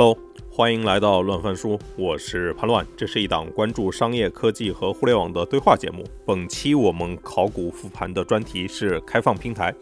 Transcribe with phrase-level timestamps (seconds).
[0.00, 0.16] Hello，
[0.48, 2.86] 欢迎来到乱翻书，我是潘乱。
[2.96, 6.04] 这是一档关注商业科技和互联网的对话节目。
[6.24, 9.74] 本期我们考古复盘的专题是开放平台。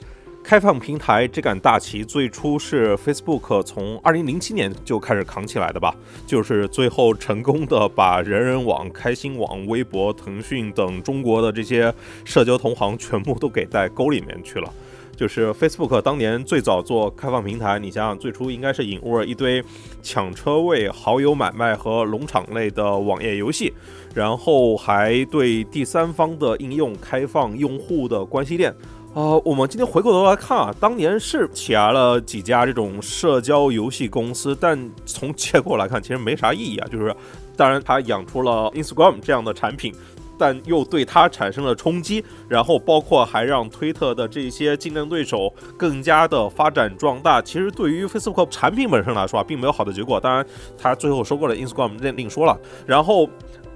[0.43, 5.95] 开放平台这杆大旗最初是 Facebook 从2007年就开始扛起来的吧？
[6.27, 11.93] 就是最后成功的把人人网、开心网、微博、腾讯等中国的这些
[12.25, 14.73] 社交同行全部都给带沟里面去了。
[15.17, 19.65] 就是 Facebook 当年最早做开放平台，你想想，最初应该是引入了一堆
[20.03, 23.73] 抢车位、好友买卖和农场类的网页游戏，
[24.15, 28.75] 然后还对第三方的应用开放用户的关系链。
[29.15, 36.87] 呃，我们今天回过头来看啊，当年是起来了几家这种社交游戏公司，但从结果来看，其实没啥意义啊。
[36.93, 37.17] 就是，
[37.57, 39.95] 当然它养出了 Instagram 这样的产品，
[40.39, 47.41] 但又对它产生了冲击，然后包括还让推特的这些竞争对手更加的发展壮大。
[47.41, 50.21] 其实对于 Facebook 产品本身来说啊，并没有好的结果。
[50.21, 52.59] 当然，它最后收购了 Instagram 另另说了。
[52.87, 53.29] 然后。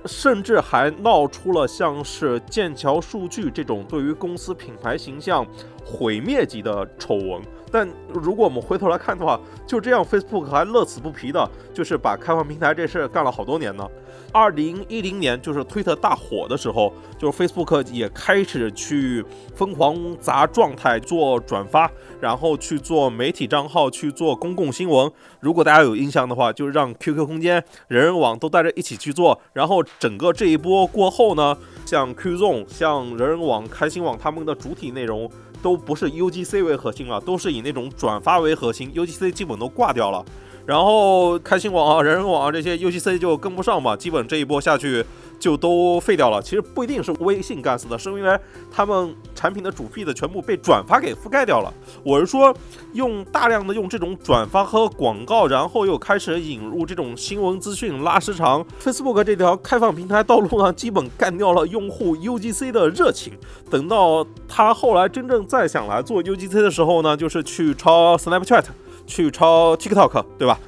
[0.07, 5.47] 甚至还闹出了像是剑桥数据这种对于公司品牌形象
[5.85, 7.43] 毁灭级的丑闻。
[7.71, 13.89] 但如果我们回头来看的话，就这样，Facebook 还乐此不疲的，就是把开放平台这事儿干了好多年呢。
[14.33, 19.25] 二零一零年，就是推特大火的时候，就是 Facebook 也开始去
[19.57, 25.11] 疯狂砸状态做转发，然后去做媒体账号，去做公共新闻。
[25.41, 29.41] 如果大家有印象的话，就让 QQ 空间、人人网都带着一起去做。
[29.53, 35.29] 然后整个这一波过后呢，像 QZone、像人人网、开心网他们的主体内容。
[35.63, 40.25] 都不是 UGC 为核心了，都是以那种转发为核心，UGC 基本都挂掉了。
[40.67, 45.05] 然后开心网啊、人人网啊这些 UGC 就跟不上嘛，基本这一波下去。
[45.41, 46.41] 就都废掉了。
[46.41, 48.39] 其实不一定是微信干死的，是因为
[48.71, 51.75] 他们产品的主 feed 全部被转发给覆盖掉了。
[52.05, 52.55] 我是说，
[52.93, 58.65] 用大量的用这种转发和广告，然后又开始引入这种新闻资讯拉时长。
[58.81, 63.33] Facebook 这条开放平台道路呢，基本干掉了用户 UGC 的热情。
[63.71, 68.65] 等到他后来真正再想来做 UGC 的时候呢，就是去抄 Snapchat，
[69.07, 70.61] 去抄 TikTok，对吧？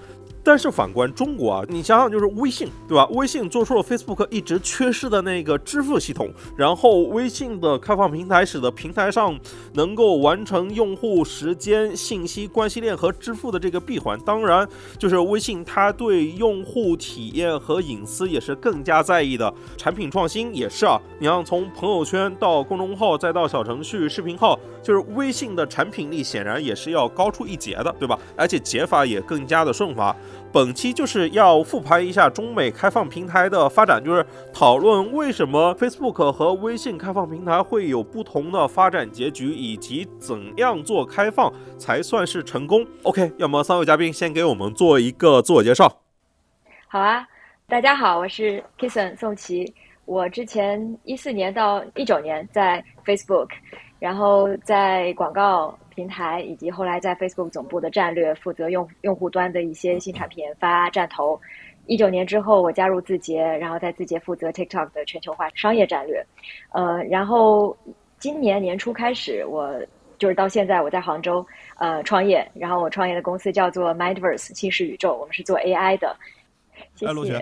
[0.45, 3.07] 但是反观中国啊，你想想就是微信，对吧？
[3.13, 9.39] 微信做出了 Facebook 一直缺失的那个支付系统，然后微信的开放平台使得平台上
[9.75, 14.19] 能够完成用户时间、信息、关系链和支付的这个闭环。
[14.25, 19.53] 当然，就是微信它对用户体验和隐私也是更加在意的。
[19.77, 28.19] 产品创新也是啊，你像从朋友圈到公众号再到小程序、视频号，就是微信的产品力显然也是要高出一截的，对吧？
[28.37, 30.15] 而且解法也更加的顺滑。
[30.53, 42.87] 本期就是要复盘一下中美开放平台的发展，就是讨论为什么 Facebook 和微信开放平台会有不同的发展结局，以及怎样做开放才算是成功。
[43.05, 45.91] OK，要么三位嘉宾先给我们做一个自我介绍。
[46.87, 47.27] 好啊，
[47.67, 49.73] 大家好，我是 Kison 宋琦，
[50.05, 53.49] 我之前一四年到一九年在 Facebook，
[54.03, 55.79] 然后在广告。
[55.95, 61.39] 平台以及后来在 Facebook 总部的战略负责用用户端的一些新产品研发站投。
[61.85, 66.25] 一九年之后，我加入字节，然后在字节负责 TikTok 的全球化商业战略。
[66.71, 67.77] 呃，然后
[68.19, 69.71] 今年年初开始，我
[70.17, 71.47] 就是到现在我在杭州
[71.77, 76.17] 呃创业，然后我创业的公司叫做 Mindverse 新视宇宙，我们是做 AI 的。
[76.95, 77.37] 谢谢。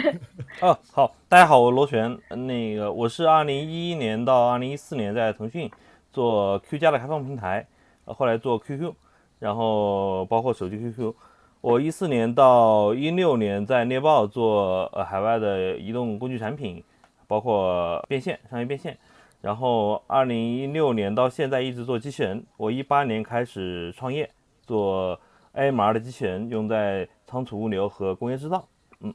[0.66, 2.18] 啊，好，大家好，我罗璇。
[2.30, 5.70] 那个我是二零一一年到二零一四年在腾讯
[6.12, 7.66] 做 Q 加的开放平台。
[8.06, 8.92] 后来做 QQ，
[9.38, 11.14] 然后包括手机 QQ。
[11.60, 16.82] 我一四年到一六年在猎豹做呃海外的移动工具产品，
[17.28, 18.98] 包括变现商业变现。
[19.42, 22.42] 然后二零一六年到现在一直做机器人。
[22.56, 24.28] 我一八年开始创业
[24.66, 25.20] 做
[25.54, 28.66] AMR 的机器人，用在仓储物流和工业制造。
[29.00, 29.14] 嗯，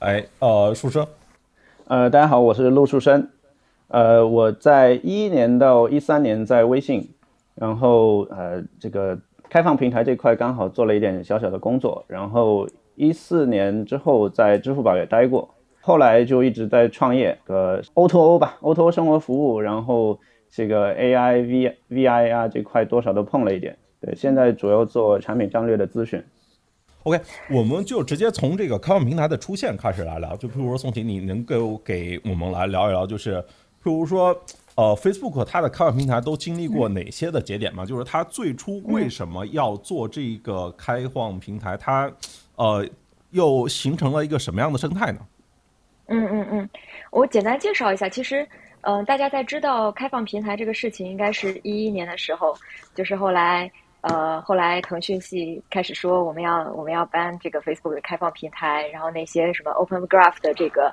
[0.00, 1.06] 哎，呃，树生，
[1.86, 3.30] 呃，大家好，我是陆树生。
[3.92, 7.08] 呃，我在一一年到一三年在微信。
[7.54, 9.16] 然后呃，这个
[9.50, 12.02] 开放平台这块刚好做了一点小小的工作。
[12.08, 15.46] 然后一四年之后在支付宝也待过，
[15.82, 20.18] 后来就一直在创业，呃，O to O 吧，O to O 生活服务，然后
[20.50, 23.76] 这个 AI V V I 啊这块多少都碰了一点。
[24.00, 26.24] 对，现在主要做产品战略的咨询。
[27.02, 27.20] OK，
[27.50, 30.34] 我们就直接从这个开放平台的出现开始来聊。
[30.36, 33.44] 就譬如说宋婷，你能够给我们来聊一聊，就是
[33.90, 34.38] 如说。
[34.74, 37.84] 呃，Facebook 它的开放平台都经历过哪些的节点吗？
[37.84, 41.76] 就是它最初为什么要做这个开放平台？
[41.76, 42.10] 它
[42.56, 42.82] 呃
[43.32, 45.18] 又形成了一个什么样的生态呢？
[46.06, 46.70] 嗯嗯嗯，
[47.10, 48.08] 我简单介绍一下。
[48.08, 48.48] 其实，
[48.80, 52.56] 嗯，大家在知道开放平台这个事情，应该是一一年的时候，
[52.94, 53.70] 就是后来
[54.00, 60.90] 呃，后来腾讯系开始说我们要我们要搬这个 Facebook 的开放平台，然后那些什么 Open Graph 的这个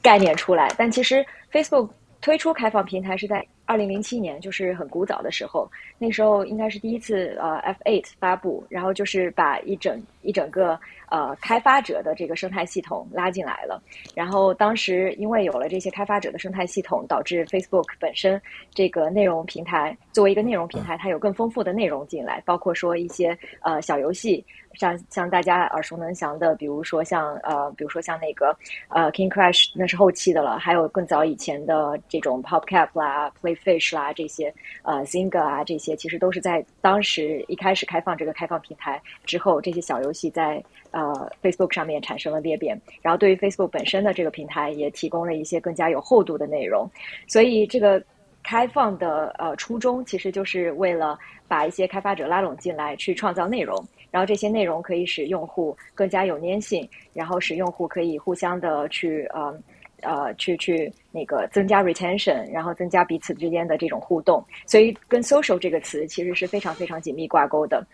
[0.00, 1.90] 概念出来，但其实 Facebook
[2.22, 3.46] 推出开放平台是在。
[3.72, 5.66] 二零零七年就是很古早的时候，
[5.96, 10.78] 那时候应该是第一次呃 F8 发布，然后就是把一整一整个
[11.08, 13.82] 呃开发者的这个生态系统拉进来了。
[14.14, 18.38] 然后当时因为有了这些开发者的生态系统，导致 Facebook 本身
[18.74, 28.54] 这个内容平台作为一个内容平台，它有更丰富的内容进来，包括说一些呃小游戏，像像大家耳熟能详的，比如说像呃比如说像那个
[28.88, 33.61] 呃 King Crash 那是后期的了，还有更早以前的这种 PopCap 啦 Play。
[33.64, 46.88] Fish 啦，这些呃，zinga 啊，这些其实都是在当时一开始开放这个开放平台之后，这些小游戏在呃 Facebook 上面产生了裂变，然后对于 Facebook 本身的这个平台也提供了一些更加有厚度的内容。
[47.26, 48.02] 所以这个
[48.42, 59.56] 开放的呃初衷，其实就是为了把一些开发者拉拢进来，去创造内容，然后这些内容可以使用户更加有粘性，然后使用户可以互相的去呃。
[60.02, 67.86] 呃，去去那个增加 retention，然后增加彼此之间的这种互动，所以跟 social 这个词其实是非常非常紧密挂钩的。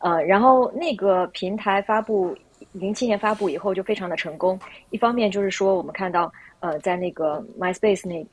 [0.00, 2.36] 呃，然后那个平台发布
[2.72, 4.58] 零七年发布以后就非常的成功，
[4.90, 8.26] 一方面就是说我们看到呃，在那个 MySpace 那。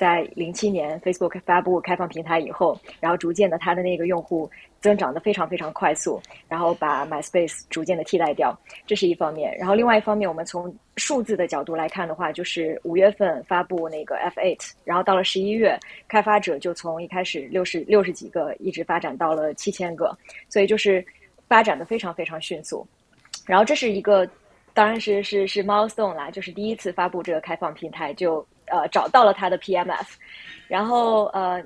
[0.00, 4.50] 在零七年，Facebook 发布开放平台以后，然后逐渐的它的那个用户
[4.80, 9.54] 增长的非常非常快速，然后把 MySpace 逐渐的替代掉，这是一方面。
[9.58, 15.78] 然后另外一方面，我们从数字的角度来看的话，就是五月份发布那个 F8，然后到了十一月，
[16.08, 20.16] 开发者就从一开始六十六十几个，一直发展到了七千个，
[20.48, 21.04] 所以就是
[21.46, 22.86] 发展的非常非常迅速。
[23.46, 24.28] 然后这是一个，
[24.74, 28.46] 当然是是是 milestone 啦，就是第一次发布这个开放平台就。
[28.72, 30.06] 呃，找到了它的 PMF，
[30.68, 31.60] 然后呃，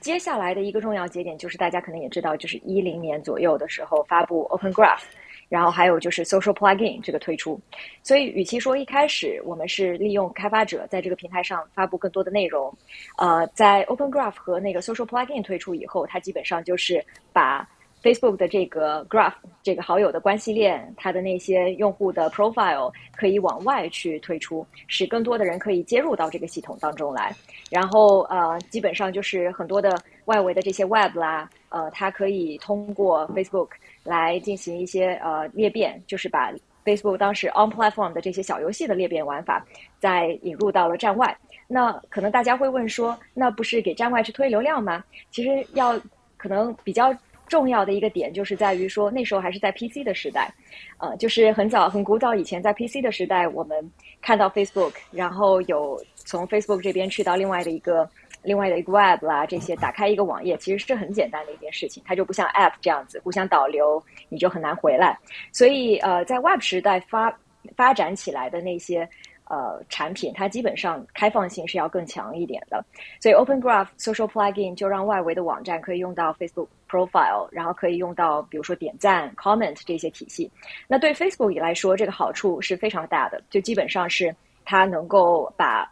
[0.00, 5.02] 接下来的一个重要节点就是大家可能也知道，就是一零年左右的时候发布 Open Graph，
[5.48, 7.60] 然后还有就是 Social Plugin 这个推出。
[8.02, 12.76] 所以，与其说一开始我们是利用开发者在这个平台上发布更多的内容，
[13.16, 17.64] 呃，在 Open Graph 和那个 Social Plugin 推出以后，它基本上就是把。
[18.02, 27.34] Facebook 的这个 Graph 这个好友的关系链，它的那些用户的 Profile 可以往外去推出，使更多的人可以接入到这个系统当中来。
[27.70, 33.68] 然后呃，基本上就是很多的外围的这些 Web 啦，呃，它可以通过 Facebook
[34.02, 36.50] 来进行一些呃裂变，就是把
[36.86, 39.62] Facebook 当时 On Platform 的这些小游戏的裂变玩法，
[39.98, 41.36] 再引入到了站外。
[41.68, 45.04] 那可能大家会问说，那不是给站外去推流量吗？
[45.30, 46.00] 其实要
[46.38, 47.14] 可能比较。
[47.50, 50.50] 重要的一个点就是在于说，那时候还是在 PC 的时代，
[50.98, 53.92] 呃，就是很早很古早以前，在 PC 的时代，我们
[54.22, 58.08] 看到 Facebook，然后有从 Facebook 这边去到另外的一个
[58.44, 65.18] 另外的一个 Web 啦，这些打开一个网页，其实是很简单的一件事情，它就不像 App 这样子互相导流，你就很难回来。
[65.52, 67.36] 所以呃，在 Web 时代发
[67.76, 69.06] 发展起来的那些。
[69.52, 72.84] 呃，产品它基本上开放性是要更强一点的，
[73.20, 80.50] 所以 Open Graph Social Plugin 就让外围的网站可以用到 Facebook Profile，然后可以用到比如说点赞、Comment 这些体系。
[80.88, 84.34] 那对 Facebook 来说，这个好处是非常大的，就基本上是
[84.64, 85.88] 它能够把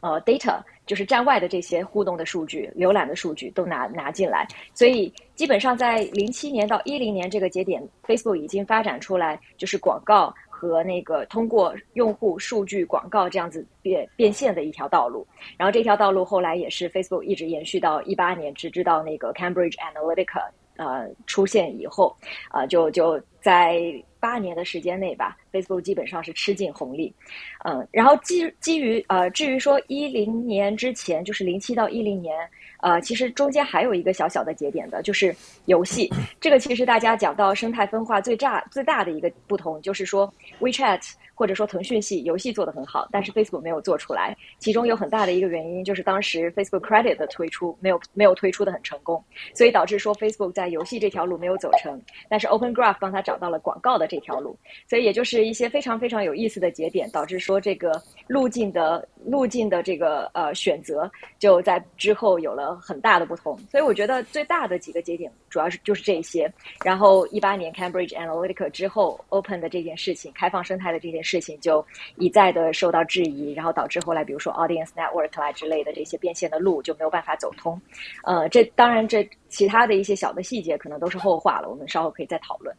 [0.00, 4.44] 呃 data，就是站外的这些互动的数据、浏览的数据都拿拿进来。
[4.74, 10.34] 所以基本上在零七年到一零年这个节点，Facebook 已经发展出来就是广告。
[10.68, 22.16] 和那个通过用户数据广告这样子变变现的一条道路，然后这条道路后来也是 Facebook 一直延续到一八年，直至到那个 Cambridge Analytica 呃出现以后，
[22.48, 23.78] 啊就就在
[24.18, 27.14] 八年的时间内吧，Facebook 基本上是吃尽红利，
[27.62, 32.34] 嗯，然后基基于呃至于说一零年之前，就是零七到一零年。
[32.80, 35.34] 呃，其实中间还有一个小小的节点的，就是
[35.64, 36.10] 游戏。
[36.38, 41.02] 这个其实大家讲到生态分化最炸最大的一个不同，就是说 WeChat。
[41.36, 49.20] 或者说腾讯系游戏做得很好，但是 Facebook 没有做出来，其中有很大的一个原因就是当时 Facebook Credit 的推出没有没有推出的很成功，
[49.52, 54.56] 所以导致说 Facebook 在游戏这条路没有走成，但是 Open Graph 帮他找找到了广告的这条路，
[54.88, 61.10] 所以也就是一些非常非常有意思的节点，导致说这个路径的路径的这个呃选择
[61.40, 66.48] 就在之后有了很大的不同，所以我觉得最大的几个节点主要是就是这些，
[66.84, 71.24] 然后一八年 Cambridge Analytica 之后 Open 的这件事情，开放生态的这件。
[71.24, 71.82] 事情就
[72.16, 77.80] 一再的受到质疑，然后导致后来比如说 Audience Network 啦之类的这些变现的路就没有办法走通。
[78.24, 82.76] 呃，这当然这其他的一些小的细节可能都是后话了，我们稍后可以再讨论。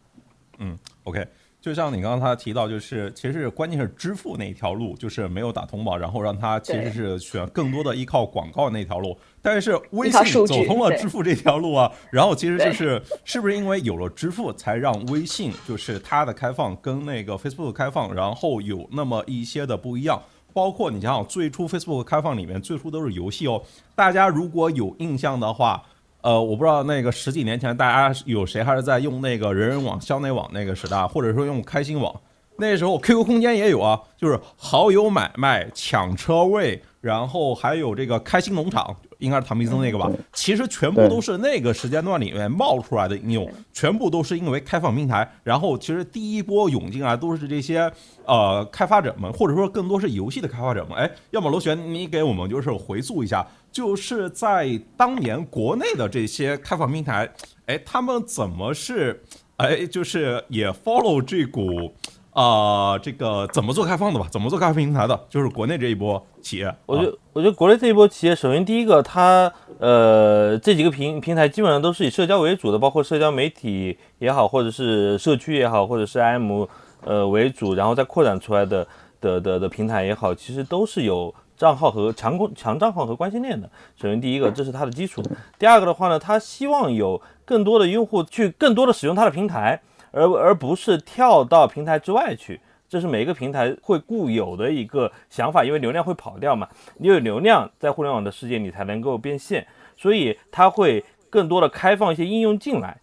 [0.60, 1.28] 嗯，OK，
[1.60, 9.18] 就像你刚才提到，就是其实是关键是支付那条路，就是没有打通吧，然后让他其实是选更多的依靠广告那条路。
[9.42, 20.22] 但是微信走通了支付这条路啊，然后其实就是是不是因为有了支付，才让微信就是它的开放跟那个 Facebook 开放，然后有那么一些的不一样。
[20.54, 23.62] 包括你想想，最初 Facebook 开放里面最初都是游戏哦。
[23.94, 25.84] 大家如果有印象的话。
[26.26, 32.20] 呃，我不知道那个十几年前大家有谁还是在用那个人人网、校内网那个时代，或者说用开心网，
[32.58, 38.96] 那时候 QQ 空间也有啊，就是好友买卖、抢车位，然后还有这个开心农场。
[39.20, 45.28] 应该是唐皮森那个吧，其实全部都是那个时间段里面冒出来的应用，全部都是因为开放平台。
[45.42, 47.90] 然后其实第一波涌进来都是这些
[48.26, 50.98] 呃开发者们，或者说更多是游戏的开发者们。
[50.98, 57.28] 哎，要么螺旋，你给我们就是回溯一下，就是在当年国内的这些开放平台，
[57.68, 59.24] 哎，他们怎么是
[59.56, 61.96] 哎，就是也 follow 这股。
[62.36, 64.28] 啊，这个怎么做开放的吧？
[64.30, 65.18] 怎么做开放平台的？
[65.30, 66.76] 就是国内这一波企业。
[66.86, 69.50] 我觉得，我觉得国内这一波企业，首先第一个，它
[69.80, 76.68] 呃这几个平平台基本上都是以社交为主的，包括社交媒体也好，或者是社区也好，或者是 IM
[77.06, 78.86] 呃为主，然后再扩展出来的
[79.22, 83.66] 的的的平台也好，其实都是有账号和强强账号和关系链的。
[83.96, 85.24] 首先第一个，这是它的基础。
[85.58, 89.82] 第二个的话呢，它希望有更多的用户去更多的使用它的平台。
[90.16, 96.66] 而而不是跳到平台之外去，这是每一个平台会固有的一个想法，因为流量会跑掉嘛。
[96.98, 99.68] 你有流量，在互联网的世界你才能够变现，
[99.98, 102.98] 所以它会更多的开放一些应用进来，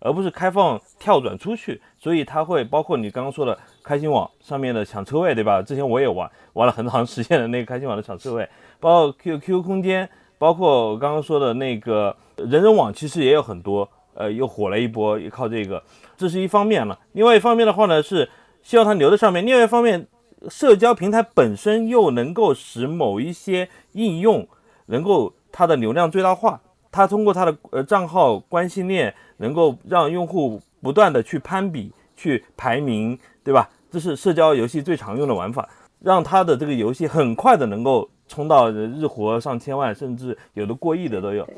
[0.00, 1.80] 而不是开放跳转出去。
[1.96, 5.62] 所以它会包括你刚刚说的开心网上面的抢车位，对吧？
[5.62, 8.46] 之前我也玩玩了很长时间的那个开心网的抢车位，
[8.78, 10.06] 包括 Q Q 空间，
[10.36, 13.88] 包括我刚刚说的那个人人网，其实也有很多。
[14.14, 15.80] 呃，又火了一波，也靠这个，
[16.18, 16.98] 这是一方面了。
[17.12, 18.28] 另外一方面的话呢，是
[18.62, 19.46] 希望它留在上面。
[19.46, 20.06] 另外一方面，
[20.50, 24.46] 社交平台本身又能够使某一些应用
[24.86, 26.60] 能够它的流量最大化。
[26.90, 33.70] 它通过它的呃账号关系链，能够让用户不断的去攀比、去排名，对吧？
[33.90, 35.68] 这是社交游戏最常用的玩法，
[36.00, 41.48] 让它的这个游戏很快的能够冲到日活上千万，甚至有的过亿的都有。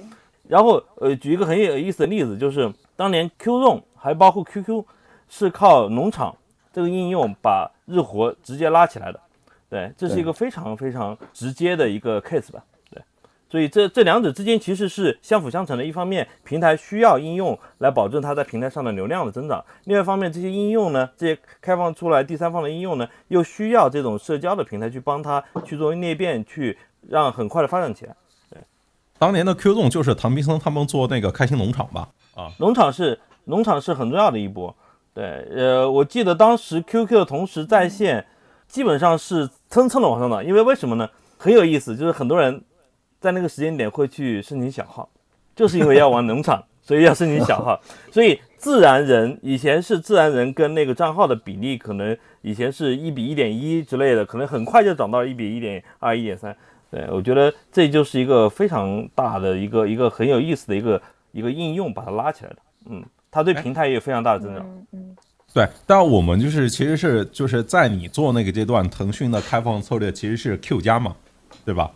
[0.48, 4.82] 然后，呃，举一个很有意思的例子，就是当年 QQ 还包括 QQ，
[5.28, 6.34] 是靠农场
[6.72, 9.20] 这个应用把日活直接拉起来的，
[9.68, 13.02] 对，这是一个非常非常直接的一个 case 吧，对，
[13.50, 15.84] 所以这这两者之间其实是相辅相成的。
[15.84, 26.78] 一方面，平台需要应用来保证它在平台上的流量的增长；另外一方面，这些应用呢，这些开放出来第三方的应用呢，又需要这种社交的平台去帮它去做裂变，去
[27.08, 28.14] 让很快的发展起来。
[28.50, 28.58] 对
[29.18, 32.08] 当年的 Q 动就是唐斌森他们做那个开心农场吧？
[32.34, 33.18] 啊，农场是
[33.50, 34.74] 农场是很重要的一波。
[35.12, 38.24] 对，呃，我记得当时 QQ 的同时在线，
[38.66, 40.42] 基本上是蹭蹭的往上涨。
[40.42, 41.06] 因为为什么呢？
[41.36, 42.62] 很有意思，就是很多人
[43.20, 45.08] 在那个时间点会去申请小号，
[45.54, 47.78] 就是因为要玩农场， 所以要申请小号。
[48.10, 56.56] 所以自然人以前是自然人跟那个账号的比例，可能以前是一比一点一之类的，可能很快就涨到一比一点二、一点三。
[56.90, 61.00] 对，我觉得这就是一个非常大的一个一个很有意思的一个
[61.32, 62.56] 一个应用，把它拉起来的。
[62.90, 64.66] 嗯，它对平台也有非常大的增长。
[64.92, 65.16] 嗯，
[65.54, 65.68] 对。
[65.86, 71.14] 但我们就是其实是就是在你做那个阶段，腾讯的开放策略其实是 Q 加嘛，
[71.64, 71.90] 对吧？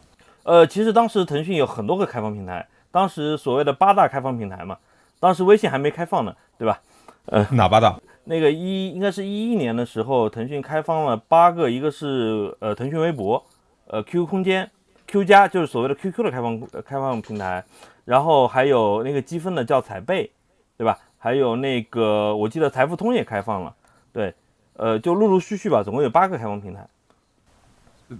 [0.44, 4.76] 呃，其实当时腾讯有很多个开放平台，当时所谓的八大开放平台嘛，
[5.18, 6.80] 当时微信还没开放呢，对吧？
[7.26, 7.98] 呃，哪八大？
[8.26, 13.44] 那个一应该是一一年的时候，腾讯开放了八个，一个是呃腾讯微博，
[13.86, 14.70] 呃 QQ 空间。
[15.06, 17.62] Q 加就是所谓的 QQ 的开放开放平台，
[18.06, 20.30] 然后还有那个积分的叫彩贝，
[20.78, 20.98] 对吧？
[21.24, 23.74] 还有那个我记得财付通也开放了，
[24.12, 24.34] 对，
[24.76, 26.86] 呃，就陆陆续续吧，总共有八个开放平台。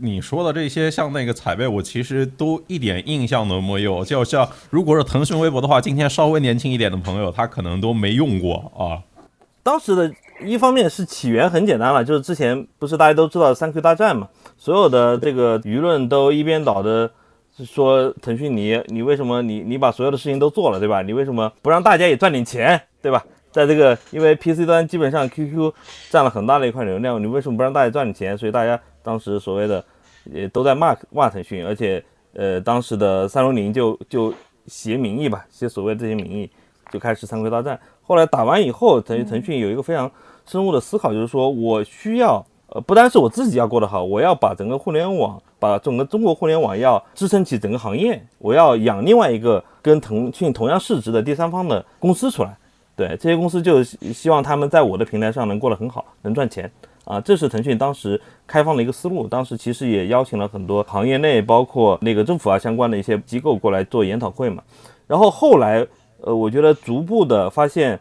[0.01, 4.03] 你说的这些像那个彩贝，我其实都一点印象都没有。
[4.03, 9.05] 就像如果是腾讯微博的话，今天稍微年轻一点的朋友，他可能都没用过啊。
[9.63, 10.11] 当时的
[10.43, 14.29] 一方面是起源很简单了，就是之前不是大家都知道三 Q 大战嘛。
[14.57, 17.11] 所有的这个舆论都一边倒的
[17.67, 21.03] 说腾讯你你为什么你你把所有的事情都做了对吧？
[21.03, 23.23] 你为什么不让大家也赚点钱对吧？
[23.53, 25.71] 在这个因为 PC 端基本上 QQ
[26.09, 28.39] 占了很大的一块流量，你为什么不让大家赚点钱？
[28.39, 29.85] 所以大家当时所谓的
[30.25, 34.33] 也都在骂骂腾讯，而且呃当时的三六零就就
[34.67, 36.51] 携民意吧，携所谓这些民意
[36.91, 37.79] 就开始三规大战。
[38.01, 40.11] 后来打完以后，腾腾讯有一个非常
[40.47, 42.43] 深入的思考，就是说我需要。
[42.69, 52.57] 呃，不单是我自己要过得好，我要把整个互联网，把整个中国互联网要支撑起整个行业，我要养另外一个跟腾讯同样市值的第三方的公司出来。
[52.97, 56.71] 对，这些公司就希望他们在我的平台上能过得很好，能赚钱
[57.05, 57.21] 啊。
[57.21, 59.27] 这是腾讯当时开放的一个思路。
[59.27, 64.63] 当时其实也邀请了很多行业内，包括那个政府啊相关的一些机构过来做研讨会嘛。
[65.07, 65.87] 然后后来，
[66.21, 67.99] 呃，我觉得逐步的发现，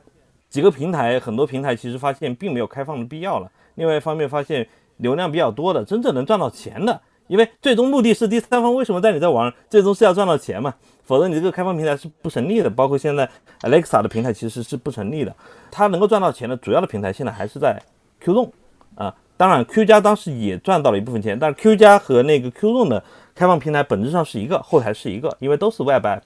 [0.48, 3.52] 几个平台，很多平台其实发现并没有开放的必要了。
[3.76, 10.74] 另外一方面，发现流量比较多的，真正能赚到钱的，因为最终目的是第三方为什么带你在网上，最终是要赚到钱嘛。
[11.04, 12.70] 否则你这个开放平台是不成立的。
[12.70, 13.30] 包括现在
[13.62, 15.36] Alexa 的平台其实是不成立的。
[15.72, 17.82] 它能够赚到钱的主要的平台现在还是在
[18.24, 18.50] QZone
[18.96, 19.14] 啊。
[19.36, 23.04] 当然 Q 加当时也赚到了一部分钱，但是 Q 加和那个 QZone 的
[23.34, 26.22] 开放平台本质上是一个，后台是一个，因为都是 Web App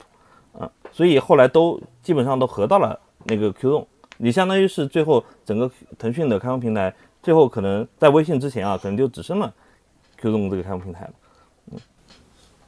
[0.58, 3.86] 啊，所以后来都基本上都合到了那个 QZone。
[4.18, 9.52] 你相当于是最后整个腾讯的开放平台，最后可能在微信之前啊，可能就只剩了
[10.20, 11.10] QZone 这个开放平台了。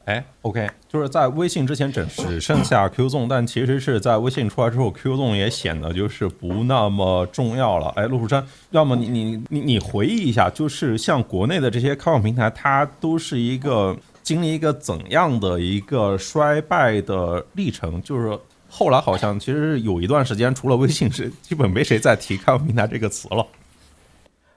[0.07, 7.91] 哎，OK，就是在微信之前只只剩下 Q 纵，但其实是在微信出来之后，Q 纵也显得就是不那么重要了。
[7.91, 18.03] 哎，陆树山，要么你你你你回忆一下，就是像国内的这些开放平台，它都是一个经历一个怎样的一个衰败的历程？
[18.03, 18.37] 就是
[18.69, 23.47] 后来好像其实有一段时间，除了微信，是基本没谁再提开放平台这个词了。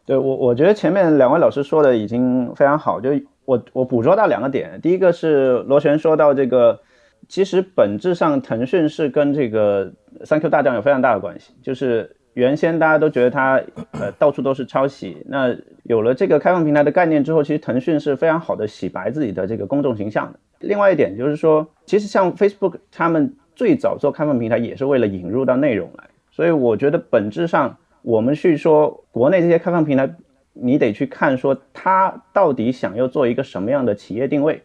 [0.05, 3.09] 对我，我觉得前面两位老师说的已经非常好，就。
[3.45, 6.79] 我我捕捉到两个点，第一个是螺旋说到这个，
[7.27, 9.91] 其实本质上腾讯是跟这个
[10.23, 13.61] 三 Q 大战有非常大的关系，就是原先大家都觉得它
[13.99, 20.39] 呃到处都是抄袭，那有了这个开放平台的概念之后，其实腾讯是非常好的洗白自己的这个公众形象的。
[20.59, 30.13] 另外一点就是说，其实像 Facebook 他们最早做开放平台也是为了引入到内容来，所以我觉得本质上我们去说国内这些开放平台。
[30.55, 34.61] 你得去看说它到底想要做一个什么样的企业定位，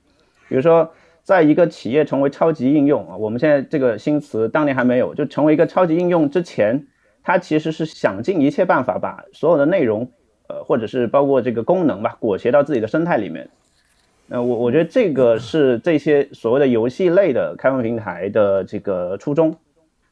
[0.46, 0.92] 比如说，
[1.22, 6.86] 在一个企业成为超级应用啊，我们现在这个新词当年还没有，就成为一个超级应用之前，
[7.22, 10.10] 它其实是想尽一切办法把所有的内容，
[10.48, 13.48] 呃，或者是包括这个功能吧，裹挟到自己的生态里面。
[14.26, 19.56] 那我我觉得这个是这些所谓的游戏类的开放平台的这个初衷。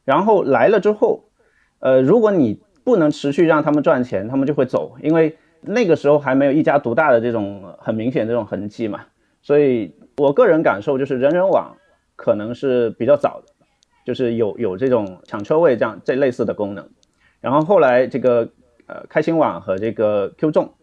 [0.05, 1.25] 然后来了之后，
[1.81, 5.35] 呃，如果你不能持续让他们赚钱，他们就会走，因为。
[5.59, 9.05] 那个时候还没有一家独大的这种很明显这种痕迹嘛，
[9.41, 11.75] 所以我个人感受就是人人网
[12.15, 13.51] 可能是比较早的，
[14.05, 16.87] 就是有有这种抢车位这样这类似的功能，
[17.41, 18.47] 然后后来这个
[18.85, 20.75] 呃开心网和这个 Q 众，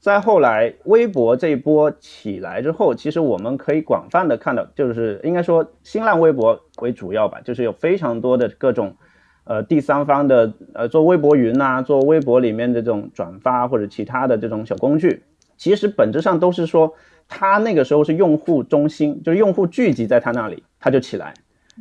[0.00, 8.96] 再后来微博这一波起来之后，其实我们可以广泛的看到，就是应该说新浪微博为主要吧，就是有非常多的各种。
[9.44, 15.24] 呃，第三方的呃，做微博云呐，做微博里面的这种转发或者其他的这种小工具，
[15.56, 16.94] 其实本质上都是说，
[17.26, 21.34] 它那个时候是用户中心，就是用户聚集在它那里，它就起来，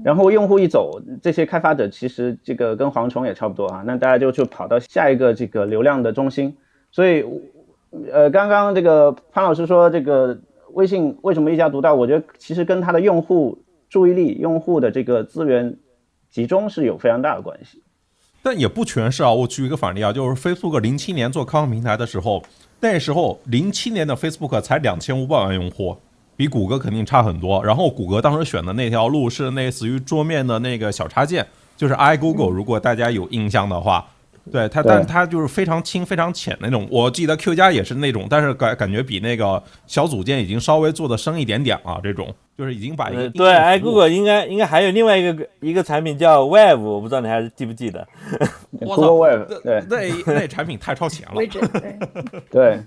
[0.03, 6.57] 然后用户一走，这些开发者其实这个跟蝗虫也差不多啊，那大家就就跑到下一个这个流量的中心，
[6.91, 7.23] 所以，
[8.11, 10.35] 呃，刚刚这个潘老师说这个
[10.73, 15.77] 微信为什么一家独大，我觉得其实跟它的用户注意力、用户的这个资源。
[16.31, 17.83] 集中是有非常大的关系，
[18.41, 19.31] 但也不全是啊。
[19.31, 22.41] 我举一个反例啊，就是 Facebook 零七年做开放平台的时候，
[22.79, 25.97] 那时候零七年的 Facebook 才两千五百万用户，
[26.37, 27.63] 比谷歌肯定差很多。
[27.63, 34.07] 然后谷歌当时选的那条路是类似于桌面的那个小插件，就是 iGoogle，如果大家有印象的话。
[34.49, 36.87] 对它，但它就是非常轻、非常浅那种。
[36.89, 41.99] 我记得 Q 加也是那种，但是感感觉比那个小组件已经稍微做的深一点点了。
[42.01, 48.07] 这种就是已经把对，哎，Google 应该应该还有另外一个一个产品叫 Wave，我不知道你还记不记得。
[48.71, 51.35] 我操 Wave 对，那那产品太超前了。
[52.49, 52.81] 对，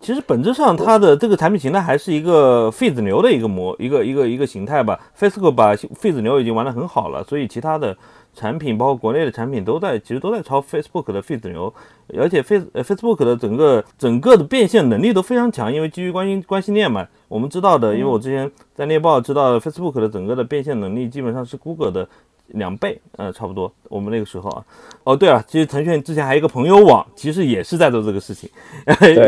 [0.00, 4.98] 其实本质上它的这个产品形态还是一个废子牛的一个模，一个一个一个形态吧。
[5.16, 7.96] Facebook 把废子牛已经玩得很好了，所以其他的。
[8.34, 11.72] 产品包括国内的产品都在，其实都在抄 Facebook 的 Feed 流，
[12.18, 22.08] 而且 Face Facebook 的整个整个的变现能力都非常强，因为基于关系关系链嘛，我们知道的，因为我之前在猎豹知道 Facebook 的整个的变现能力基本上是 Google 的
[22.48, 23.72] 两倍，呃，差不多。
[23.88, 24.64] 我们那个时候啊，
[25.04, 28.50] 哦对了，其实腾讯之前还有一个朋友网，其实也是在做这个事情，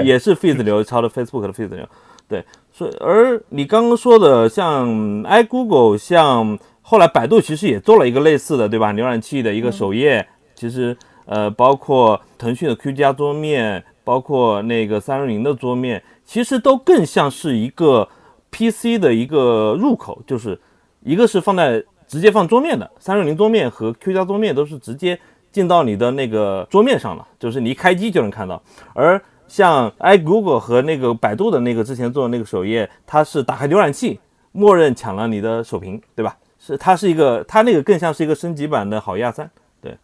[0.04, 1.88] 也是 Feed 流抄的 Facebook 的 Feed 流，
[2.28, 4.88] 对，所以而你刚刚说的像
[5.22, 6.58] iGoogle 像。
[6.88, 8.92] 后来百度其实也做了一个类似的，对吧？
[8.92, 18.08] 浏览器的一个首页，其实呃，包括腾讯的 Q 加桌面，包括那个三六零的桌面，其实都更像是一个
[18.52, 20.56] PC 的一个入口，就是
[21.02, 25.18] 一个是放在直接放桌面的，三六零桌面和 Q 加桌面都是直接
[25.50, 28.62] 进到你的那个桌面上了，就是你一开机就能看到。
[28.94, 34.20] 而像 i Google 和那个百度的那个之前做的那个首页，它是打开浏览器，
[34.52, 36.36] 默认抢了你的首屏，对吧？
[36.66, 39.48] 是，它是一个，它那个更像是一个升级版的好亚三，
[39.80, 39.96] 对。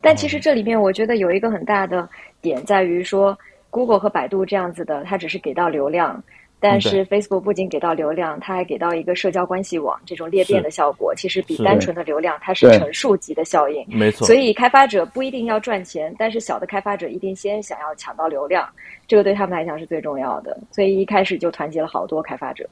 [0.00, 2.08] 但其实这里面我觉得有一个很大的
[2.40, 3.38] 点在于说
[3.70, 6.20] ，Google 和百度这样子的，它只是给到流量。
[6.62, 13.82] 但是 Facebook 不仅给到流量，它还给到一个社交关系网这种裂变的效果，其实比单纯的流量它是乘数级的效应。
[13.88, 14.26] 没错。
[14.26, 18.68] 所以开发者不一定要赚钱，但是小的开发者一定先想要抢到流量，
[19.08, 20.54] 这个对他们来讲是最重要的。
[20.70, 22.68] 所以一开始就团结了好多开发者。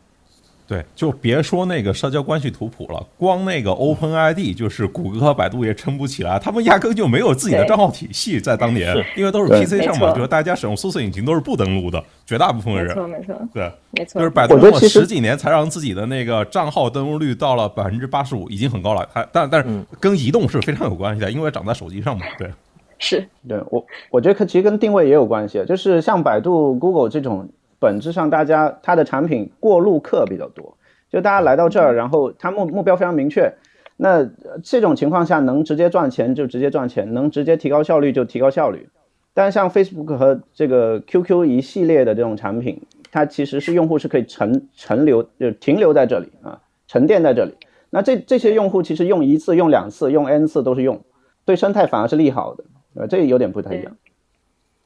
[0.68, 22.52] 对，就别说那个社交关系图谱了，光那个 Open ID 就是谷歌和百度也撑不起来，他们压根就没有自己的账号体系，在当年，因为都是 PC 上嘛，就是大家使用搜索引擎都是不登录的，绝大部分人，没错没错，对，没错，就是百度用了十几年才让自己的那个账号登录率到了百分之八十五，已经很高了，还但但是跟移动是非常有关系的，因为长在手机上嘛，对，
[22.98, 30.76] 是，对我我觉得其实跟定位也有关系，就是像百度、Google 这种，本质上大家它的产品过路客比较多。
[31.10, 33.50] 就大家来到这儿，然后它目目标非常明确，
[33.96, 34.28] 那
[34.62, 38.86] 这种情况下能直接赚钱就直接赚钱，能直接提高效率就提高效率。
[39.32, 47.54] 但是像 Facebook 和这个 QQ 一系列的这种产品，它其实是用户是可以沉沉留，就停留在这里啊，沉淀在这里。
[47.88, 51.02] 那这这些用户其实用一次、用两次、用 N 次都是用，
[51.46, 52.64] 对生态反而是利好的，
[52.96, 53.96] 呃，这有点不太一样。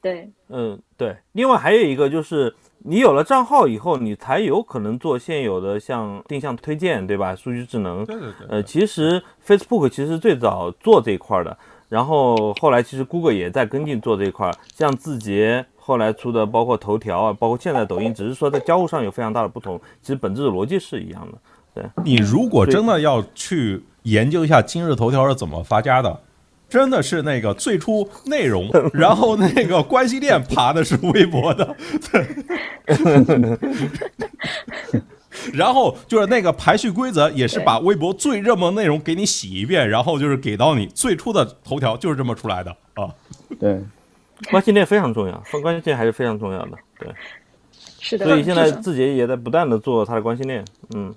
[0.01, 1.17] 对，嗯，对。
[1.33, 2.55] 另外还有一个就是。
[2.85, 7.33] 你有了账号以后，你才有可能做现有的像定向推荐，对吧？
[7.33, 8.05] 数据智能。
[8.05, 8.47] 对对对。
[8.49, 14.51] 呃，其实 Facebook 其实最早做这一块的，然后后来其实 Google 也在跟进做这一块。
[14.75, 21.37] 像字节后来出的，包括头条啊，包括现在抖音，只是说在交互上有非常大的不同，其实本质的逻辑是一样的。
[21.73, 26.19] 对你如果真的要去研究一下今日头条是怎么发家的。
[26.73, 31.75] 真的是那个最初内容， 然后那个关系链爬的是微博的，
[35.53, 43.13] 然后就是那个排序规则也是把微博最热门内容给你洗一遍，然后就是给到你最初的头条就是这么出来的啊。
[43.59, 43.79] 对，
[44.49, 46.71] 关系链非常重要，分关系链还是非常重要的。
[46.97, 47.07] 对，
[47.99, 48.25] 是的。
[48.25, 51.13] 所以现在字节也在不断的做它的关系链，嗯。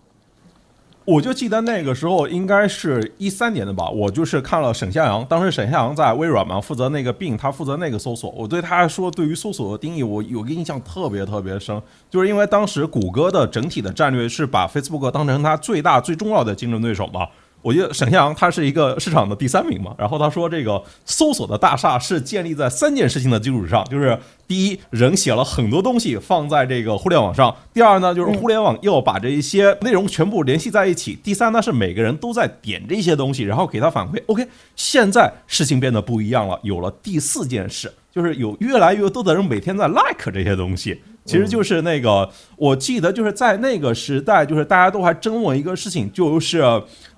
[1.07, 8.29] 我就记得那个时候应该是一三年的吧，我就是看了沈向阳，当时沈向阳在微软嘛，负责那个病，他负责那个搜索。
[8.33, 17.29] 我对他说，对于搜索的定义，我有个印象特别特别深，就是因为当时谷歌的整体的战略是把 Facebook 当成它最大最重要的竞争对手嘛。
[17.63, 24.17] 我觉得沈向阳他是一个市场的第三名嘛，然后他说这个搜索的大厦是建立在三件事情的基础上，就是
[24.47, 34.23] 第一，人写了很多东西放在这个互联网上；第二呢，就是互联网要把这一些内容全部联系在一起；第三呢，是每个人都在点这些东西，然后给他反馈。
[34.27, 41.03] OK，现在事情变得不一样了，有了第四件事，就是有越来越多的人每天在 like 这些东西。
[41.27, 46.63] 其实就是那个，我记得就是在那个时代，就是大家都还争论一个事情，就是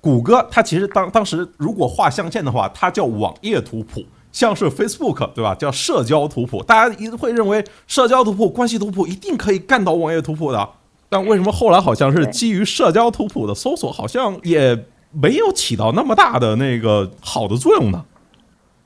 [0.00, 5.54] 谷歌它其实当当时如果画象限的话，它叫网页图谱，像是 Facebook 对吧？
[5.54, 10.68] 叫社交图谱，大家一会认为社交图谱、关系图谱一定可以干倒网页图谱的，
[11.08, 18.04] 但为什么后来好像是基于社交图谱的搜索好像也没有起到那么大的那个好的作用呢？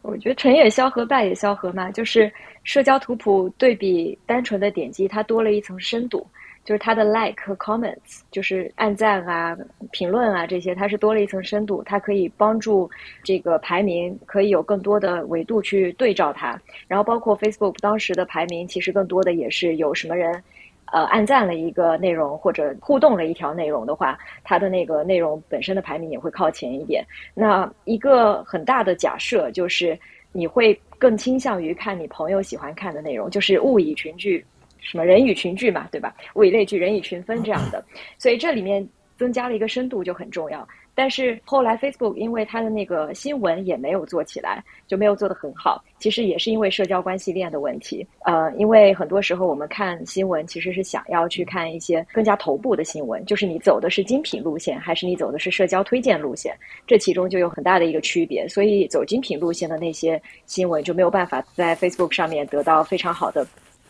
[0.03, 2.31] 我觉得成也萧何，败也萧何嘛，就是
[2.65, 6.27] 社交图谱对比单纯的点击，它多了一层深度，
[6.65, 9.57] 就是它的 like 和 comments，就是按赞啊、
[9.93, 12.91] 评论啊这些，它是多了一层深度，它可以帮助
[13.23, 20.43] 这个排名可以有更多的维度去对照它，然后包括 Facebook 当时的排名，其实更多的也是有什么人。
[20.93, 27.03] 呃，按赞了一个内容或者互动了一条内容的话，它的那个内容本身的排名也会靠前一点。
[27.33, 29.99] 那一个很大的假设就是，
[30.33, 34.45] 你会更倾向于看你朋友喜欢看的内容，就是物以群聚，
[34.81, 36.15] 什么人以群聚嘛，对吧？
[36.35, 37.83] 物以类聚，人以群分这样的。
[38.19, 40.69] 所以这里面增加了一个深度就很重要。
[40.95, 45.83] 但是后来 Facebook 因为它的那个新闻也没有做起来，就没有做得很好。
[45.99, 48.07] 其实也是因为社交关系链的问题。
[48.25, 56.55] 呃，因为很多时候我们看新闻其实是想要去看一些更加头部的新闻，就是你走的是精品路线，还是你走的是社交推荐路线，
[56.87, 58.47] 这其中就有很大的一个区别。
[58.49, 63.47] 所以走精品路线的那些新闻就没有办法在 Facebook 上面得到非常好的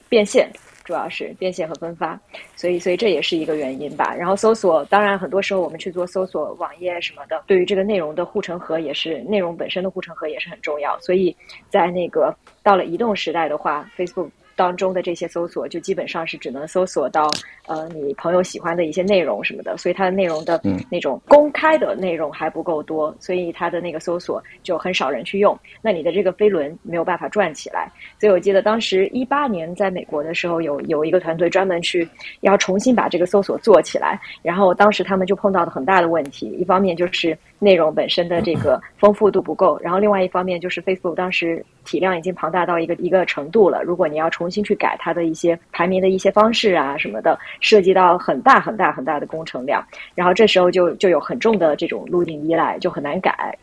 [0.09, 0.49] 变现。
[0.85, 2.19] 主要是变现和分发，
[2.57, 4.15] 所以所以这也是一个原因吧。
[4.15, 10.99] 然后搜索，当然很多时候我们去做搜索网页什么的，对于这个内容的护城河也是内容本身的护城河也是很重要。
[11.01, 11.37] 所以
[11.71, 14.31] 在那个到了移动时代的话，Facebook。
[14.63, 17.29] 当中的这些搜索，就基本上是只能搜索到
[17.67, 25.59] 呃你朋友喜欢的一些内容什么的，所以它的内容的那种公开的内容还不够多，所以它的那个搜索就很少人去用。
[25.83, 27.91] 那你的这个飞轮没有办法转起来。
[28.21, 32.09] 所以我记得当时一八年在美国的时候，有有一个团队专门去
[32.43, 49.83] 要重新把这个搜索做起来，然后当时他们就碰到了很大的问题，一方面就是内容本身的这个丰富度不够，然后另外一方面就是 Facebook 当时体量已经庞大到一个一个程度了，如果你要重新去改它的一些排名的一些方式啊什么的，涉及到很大很大很大的工程量，
[50.15, 53.59] 然后这时候就就有很重的这种路径依赖，就很难改。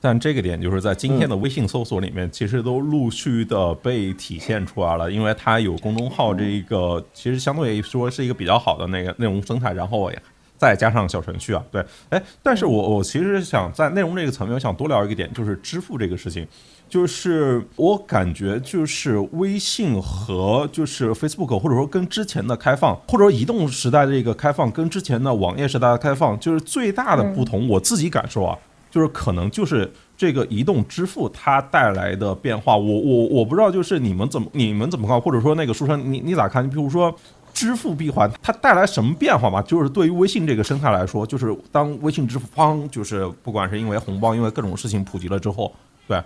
[0.00, 10.12] 但这个点就是在今天的微信搜索里面，其实都陆续的被体现出来了，因为它有公众号这一个，其实相对来说是一个比较好的那个内容生态，然后
[10.58, 16.46] 再加上小程序啊，对，哎，但是我我其实想在内容这个层面，我想多聊一个点，就是支付这个事情，
[16.94, 28.56] 就是我感觉就是微信和就是 Facebook 或者说跟之前的开放，或者说移动时代的这个开放跟之前的网页时代的开放，就是最大的不同，我自己感受啊。
[28.92, 36.64] 就是可能就是这个移动支付它带来的变化，我我我不知道，就是你们怎么你们怎么看，或者说那个书生你你咋看？
[36.64, 37.12] 你比如说
[37.52, 39.60] 支付闭环它带来什么变化嘛？
[39.62, 45.72] 就是对于微信这个生态来说，就是当微信支付方就是不管是因为红包，因为各种事情普及了之后，
[46.06, 46.22] 对，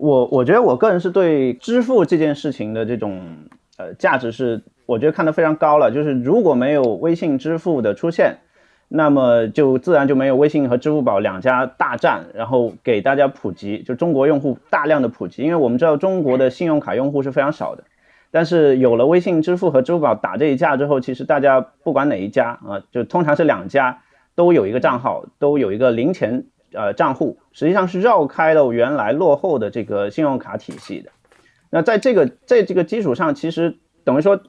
[0.00, 3.20] 我我觉得我个人是对支付这件事情的这种
[3.76, 8.38] 呃价值是我觉得看得非常高了，就是如果没有微信支付的出现。
[8.92, 17.84] 那么就自然就没有微信和支付宝两家大战，然后给大家普及，就中国用户大量的普及，因为我们知道中国的信用卡用户是非常少的，
[18.32, 24.02] 但是有了微信支付和支付宝打这一架之后，其实大家不管哪一家啊，就通常是两家
[24.34, 31.10] 都有一个账号，都有一个零钱呃账户，实际上是绕开了原来落后的这个信用卡体系的。
[31.70, 34.40] 那在这个在这个基础上，其实等于说。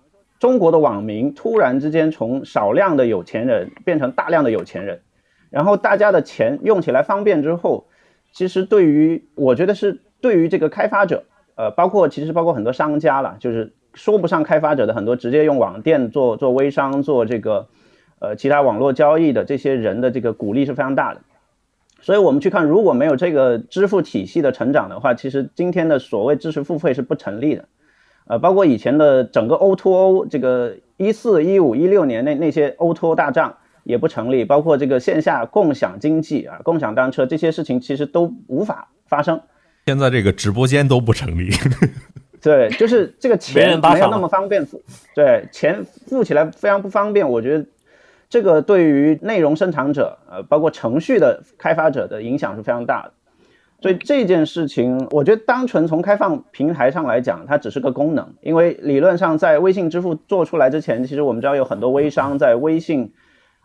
[0.42, 5.02] 中国的网民突然之间从少量的有钱人变成大量的有钱人，
[5.52, 7.86] 然后大家的钱用起来方便之后，
[8.32, 17.68] 其实对于我觉得是对于这个开发者，呃，包括其实包括很多商家了，就是说不上开发者的很多直接用网店做做微商做这个，
[18.18, 21.22] 呃，其他网络交易的这些人的这个鼓励是非常大的。
[22.02, 27.66] 所以我们去看，如果没有这个支付体系的成长的话，其实今天的所谓知识付费是不成立的。
[28.28, 39.40] 呃，包括以前的整个 O2O 这个一四一五一六年那那些 O2O 大战也不成立，包括这个线下共享经济啊，共享单车这些事情其实都无法发生。
[39.86, 41.50] 现在这个直播间都不成立。
[42.42, 44.82] 对，就是这个钱没有那么方便付，
[45.14, 47.28] 对，钱付起来非常不方便。
[47.30, 47.66] 我觉得
[48.32, 53.12] 这个对于内容生产者，呃，包括程序的开发者的影响是非常大的。
[53.82, 58.34] 所以这件事情，我觉得单纯从开放平台上来讲，它只是个功能。
[58.39, 63.12] 因为理论上，在微信支付做出来之前，其实我们知道有很多微商在微信，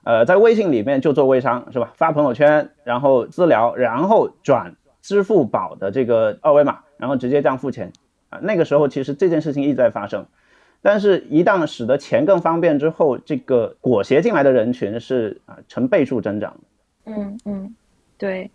[0.02, 1.92] 呃，在微信里面就做微商，是吧？
[1.94, 7.92] 发朋友圈，然后私聊，然后转支付宝的这个二维码，然后直接这样付钱
[8.30, 8.40] 啊。
[8.42, 10.26] 那个时候，其实这件事情一直在发生。
[10.88, 16.56] 但是，一旦使得钱更方便之后，这个裹挟进来的人群是啊成倍数增长。
[17.06, 17.74] 嗯嗯，
[18.16, 18.48] 对。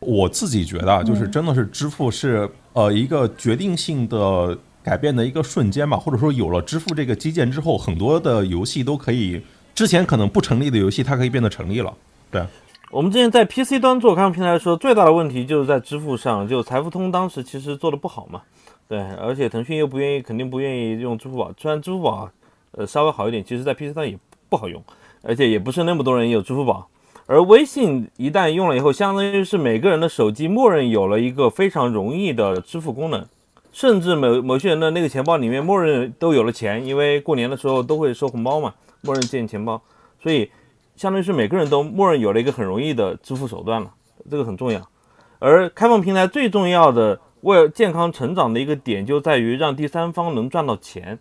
[0.00, 9.40] 我自己觉得，就是真的是支付是呃一个决定性的改变的一个瞬间吧，或者说有了支付这个基建之后，很多的游戏都可以
[9.72, 11.94] 之前可能不成立的游戏，它可以变得成立了。
[12.32, 12.44] 对，
[12.90, 18.42] 我们之前在 PC 端做开放平台的时候，最大的问题就是在支付上，就财付通当时其实做的不好嘛。
[18.88, 22.30] 对，而且腾讯又不愿意，肯定不愿意用支付宝，虽然支付宝
[22.72, 24.16] 呃稍微好一点，其实在 PC 端也
[24.48, 24.82] 不好用，
[25.22, 26.88] 而且也不是那么多人有支付宝。
[27.26, 33.26] 而微信一旦用了以后，相当于是每个人的手机默认有了一个非常容易的支付功能，
[33.72, 39.82] 甚至某某些人的那个钱包里面默认都有了钱，因为过年的时候都会收红包嘛，默认建钱包，
[40.22, 40.48] 所以
[40.94, 43.92] 相当于是每个人都默认有了一个很容易的支付手段了，
[44.30, 44.80] 这个很重要。
[45.40, 51.16] 而开放平台最重要的为了健康成长的一个点就在于让第三方能赚到钱，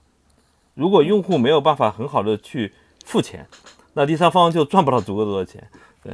[0.73, 2.73] 如果用户没有办法很好的去
[3.05, 3.47] 付钱，
[3.93, 5.63] 那第三方就赚不到足够多的钱。
[6.03, 6.11] 对。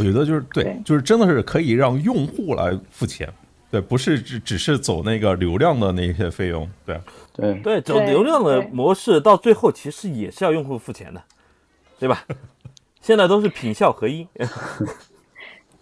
[0.00, 3.32] 我觉得就是对，就是真的是可以让用户来付钱，
[3.70, 7.00] 对，不是只只是走那个流量的那些费用，对，
[7.34, 7.54] 对。
[7.60, 11.22] 对，走流量的模式，到最后其实也是要用户付钱的，
[12.00, 12.24] 对吧？
[13.00, 14.26] 现在都是品效合一。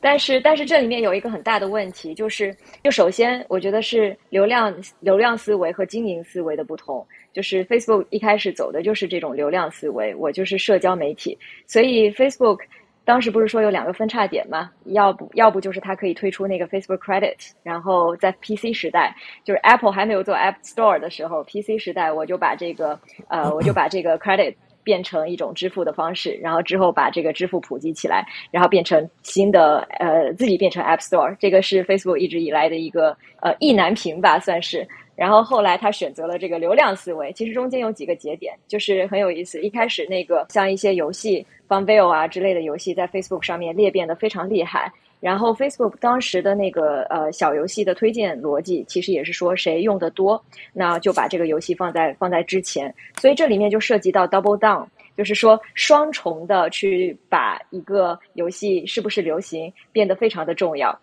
[0.00, 7.06] 但是，但是这里面有一个很大的问题，就是，就首先，我觉得是流量流量思维和经营思维的不同。
[7.32, 12.60] 就是 Facebook 一开始走的就是这种流量思维，我就是社交媒体，所以 Facebook。
[13.04, 14.68] 当时不是说有两个分叉点吗？
[14.86, 32.18] 要不要不就是它可以推出那个 Facebook Credit，然后在 PC 时代，就是 Apple 还没有做 App Store 的时候，PC 时代我就把这个呃，我就把这个 Credit 变成一种支付的方式，然后之后把这个支付普及起来，然后变成新的呃，自己变成 App Store，这个是 Facebook
[32.18, 34.86] 一直以来的一个呃意难平吧，算是。
[35.16, 39.60] 然后后来他选择了这个流量思维，其实中间有几个节点，就是很有意思。
[39.60, 44.92] 一开始那个像一些游戏，Funville 啊之类的游戏，在 Facebook 上面裂变的非常厉害。
[45.20, 52.94] 然后 Facebook 当时的那个呃小游戏的推荐逻辑，其实也是说谁用的多，那就把这个游戏放在放在之前。
[53.18, 60.96] 所以这里面就涉及到 double down，就是说双重的去把一个游戏是不是流行变得非常的重要。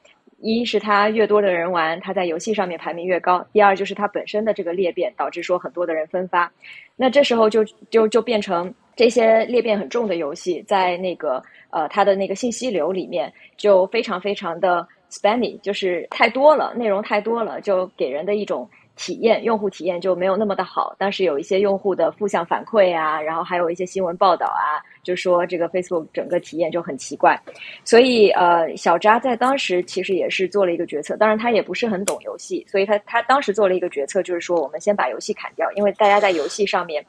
[0.46, 3.46] 一是它越多的人玩，它在游戏上面排名越高。
[3.54, 6.52] 第二就是它本身的这个裂变导致说很多的人分发，
[6.98, 11.42] 那这时候就就就变成这些裂变很重的游戏，在那个
[11.74, 18.70] 呃它的那个信息流里面就非常非常的 spammy，就是太多了，内容太多了，就给人的一种。
[18.96, 27.36] 体验用户体验就没有那么的好，当时有一些用户的负向反馈啊，然后还有一些新闻报道啊，就说这个 Facebook 整个体验就很奇怪，
[27.84, 37.04] 所以呃，小扎在当时其实也是做了一个决策，当然他也不是很懂游戏，所以他他当时做了一个决策，就是说我们先把游戏砍掉，因为大家在游戏上面。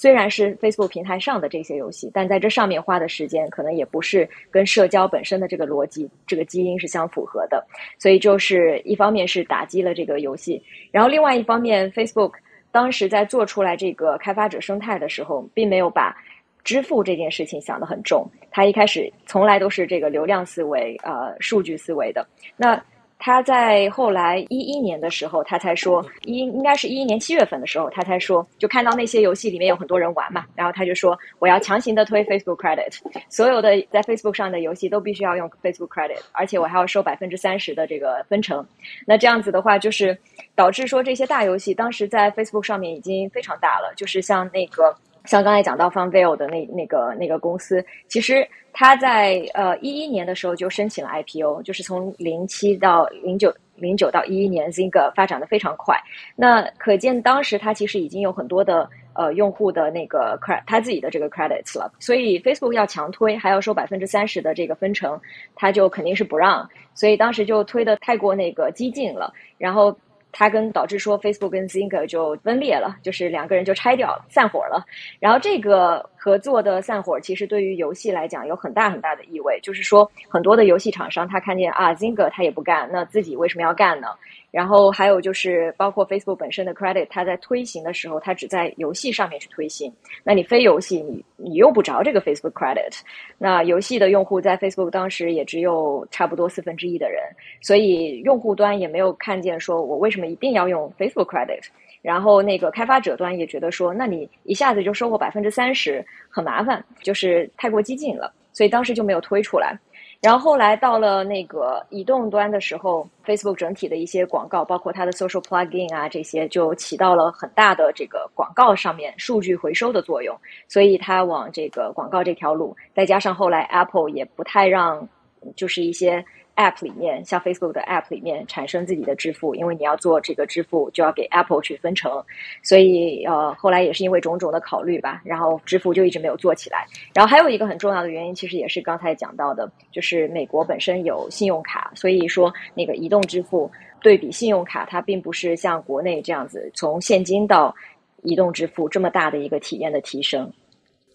[0.00, 7.62] 虽然是 Facebook 平台上的这些游戏，但在这上面花的时间可能也不是跟社交本身的这个逻辑、这个基因是相符合的，
[7.98, 12.32] 所以就是一方面是打击了这个游戏，然后另外一方面，Facebook
[12.72, 16.16] 当时在做出来这个开发者生态的时候，并没有把
[16.64, 22.26] 支付这件事情想得很重，他一开始从来都是这个流量思维、呃数据思维的。
[22.56, 22.82] 那
[23.22, 32.92] 他在后来一一年的时候，他才说一应该是一一年七月份的时候，他才说就看到那些游戏里面有很多人玩嘛，然后他就说我要强行的推 Facebook Credit，
[33.28, 38.66] 所有的在 Facebook 上的游戏都必须要用 Facebook Credit，而且我还要收百分之三十的这个分成。
[39.06, 40.16] 那这样子的话，就是
[40.54, 44.96] 导致说这些大游戏当时在 Facebook 上面已经非常大了，就是像那个
[45.30, 48.46] 像刚才讲到 Funville 的那那个那个公司，其实。
[48.72, 55.96] 他在呃一一年的时候就申请了 IPO，就是从零七到零九零九到一一年，Zynga 发展的非常快。
[56.36, 61.92] 那可见当时他其实已经有很多的呃用户的那个 credit，他自己的这个 credits 了。
[61.98, 65.20] 所以 Facebook 要强推，还要收百分之三十的这个分成，
[65.56, 66.70] 他就肯定是不让。
[66.94, 69.94] 所以当时就推的太过那个激进了，然后。
[70.32, 74.84] 它跟导致说 Facebook 跟 Zinga 就分裂了，就是两个人就拆掉了，散伙了。
[75.18, 84.08] 然后这个合作的散伙，其实对于游戏来讲有很大很大的意味，就是说很多的游戏厂商他看见啊，Zynga 他也不干，那自己为什么要干呢？
[84.50, 89.90] 然后还有就是，包括 Facebook 本身的 credit，它在推行的时候，它只在游戏上面去推行。
[90.24, 93.00] 那你非游戏，你你用不着这个 Facebook credit。
[93.38, 97.22] 那游戏的用户在 Facebook 当时也只有差不多四分之一的人，
[97.62, 101.62] 所以用户端也没有看见说我为什么一定要用 Facebook credit。
[102.02, 109.78] 然后那个开发者端也觉得说，那你一下子就收获百分之三十，很麻烦，就是太过激进了，所以当时就没有推出来。
[110.20, 120.36] 然后后来到了那个移动端的时候，Facebook 整体的一些广告，包括它的 Social Plugin 啊这些，就起到了很大的这个广告上面数据回收的作用。
[120.68, 125.08] 所以它往这个广告这条路，再加上后来 Apple 也不太让，
[125.56, 126.24] 就是一些。
[126.60, 132.22] App 里面，像 Facebook 的 App 里面产生自己的支付，因为你要做这个支付，就要给 Apple 去分成，
[132.62, 136.84] 所以呃，后来也是因为种种的考虑吧，然后支付就一直没有做起来。
[137.14, 143.70] 然后还有一个很重要的原因，其实也是刚才讲到的，就是美国本身有信用卡，所以说那个移动支付
[144.02, 147.74] 对比信用卡，它并不是像国内这样子从现金到
[148.22, 150.52] 移动支付这么大的一个体验的提升。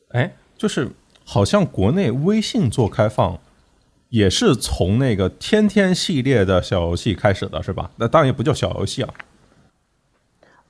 [0.10, 0.90] 哎，就是
[1.24, 3.40] 好像国内微信做开放。
[4.10, 7.90] 也是从那个天天系列的小游戏开始的，是吧？
[7.98, 9.10] 那当然也不叫小游戏啊。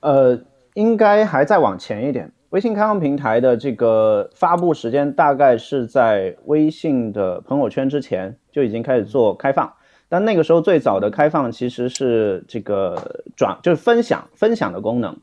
[0.00, 0.38] 呃，
[0.74, 2.32] 应该还再往前一点。
[2.50, 9.72] 微信开放平台的这个发布时间大概是在微信的朋友圈之前就已经开始做开放，
[10.08, 15.14] 但那个时候最早的开放其实是这个转，就是分享分享的功能，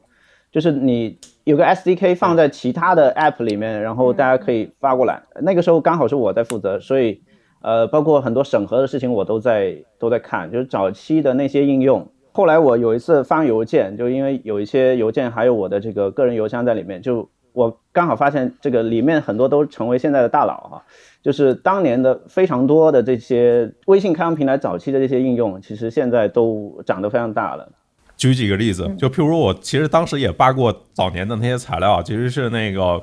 [0.51, 5.23] 就是你有个 SDK 放在其他的 App 里面，然后大家可以发过来。
[5.41, 7.21] 那个时候刚好是我在负责，所以。
[7.63, 12.05] 呃，包括很多审核的事情，我都在都在看，就是早期的那些应用。
[12.33, 20.83] 后来我有一次发邮件，就因为有一些邮件还有我的这个个人邮箱在里面，就我刚好发现这个里面很多都成为现在的大佬哈，
[21.21, 27.71] 就是当年的非常多的这些微信开放平台早期的这些应用，其实现在都长得非常大了。
[28.17, 33.01] 举几个例子，就譬如我其实当时也扒过早年的那些材料，其实是那个。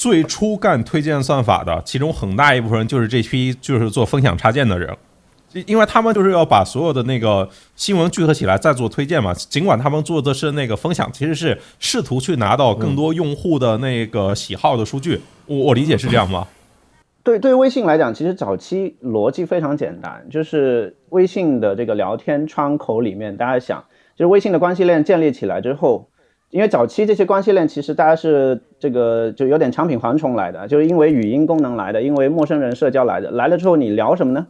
[0.00, 4.96] 最初干推荐算法的，其中很大一部分人就是这批就是做分享插件的人，
[5.66, 7.46] 因为他们就是要把所有的那个
[7.76, 9.34] 新闻聚合起来再做推荐嘛。
[9.34, 15.20] 尽管他们做的是那个分享，其实是试图去拿到更多用户的那个喜好的数据。
[15.44, 16.48] 我我理解是这样吗？
[17.22, 23.84] 对，对微信来讲，其实早期逻辑非常简单，就是微信的这个聊天窗口里面，大家想，
[24.16, 26.08] 就是微信的关系链建立起来之后，
[26.50, 34.46] 因为早期这些关系链其实大家是这个就有点产品蝗虫来的，就是因为语音功能来的，因为陌生人社交来的，来了之后你聊什么呢？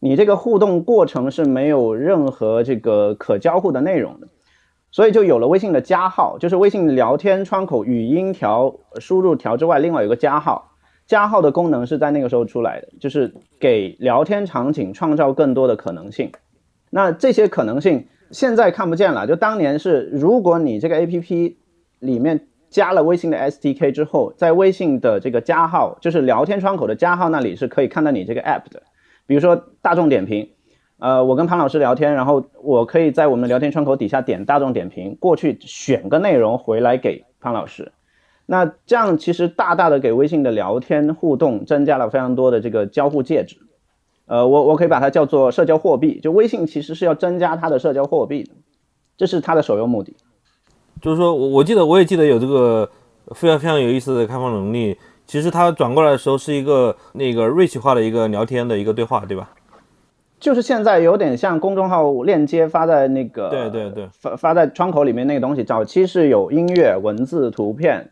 [0.00, 4.28] 你这个互动过程是没有任何这个可交互的内容的，
[4.90, 10.72] 所以就有了微信的加号，就是微信聊天窗口语音条输入条之外，另外有个加号。
[11.06, 16.32] 加号的功能是在那个时候出来的，就是给聊天场景创造更多的可能性。
[16.88, 21.56] 那这些可能性现在看不见了，就当年是，如果你这个 A P P
[22.00, 28.82] 里面加了微信的 S D K 之后，在微信的这个加号，就是聊天窗口的加号那里是可以看到你这个 App 的。
[29.26, 30.50] 比如说大众点评，
[30.98, 37.92] 呃，我跟潘老师聊天，然后我可以在我们聊天窗口底下点大众点评，过去选个内容回来给潘老师。
[38.46, 43.56] 那这样其实大大的给微信的聊天互动增加了非常多的这个交互介质，
[44.26, 48.50] 呃，我我可以把它叫做社交货币，就微信其实是要增加它的社交货币的，
[49.16, 50.16] 这是它的首要目的。
[51.02, 52.88] 就是说我我记得我也记得有这个
[53.34, 54.96] 非常非常有意思的开放能力，
[55.26, 59.50] 其实它转过来的时候是一个那个 rich 化的一个聊天的一个对话，对吧？
[60.40, 68.10] 就是现在有点像公众号链接发在那个对对对发发在窗口里面那个东西，早期是有音乐、文字、图片。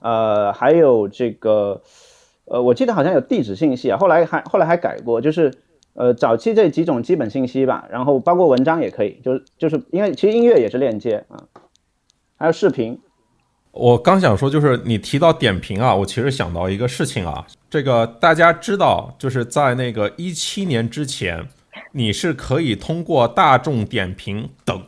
[0.00, 1.80] 呃，还有这个，
[2.46, 5.52] 呃，我记得好像有地址信息啊，后来还后来还改过，就是
[5.94, 11.42] 呃，早期这几种基本信息吧，然后包括文章也可以，就是就是因为其实音乐也是链接啊，
[12.36, 12.98] 还有视频。
[13.72, 21.48] 我刚想说，就是你提到点评啊，我其实想到一个事情啊，这个大家知道，就是在那个一七年之前，
[21.92, 24.80] 你是可以通过大众点评等。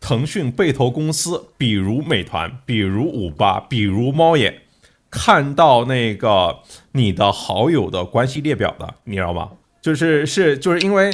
[0.00, 4.62] 腾讯被投公司，比如美团，比如五八，比如猫眼，
[5.16, 6.58] 看到那个
[6.92, 9.48] 你的好友的关系列表的，你知道吗？
[9.80, 11.10] 就是是就是因为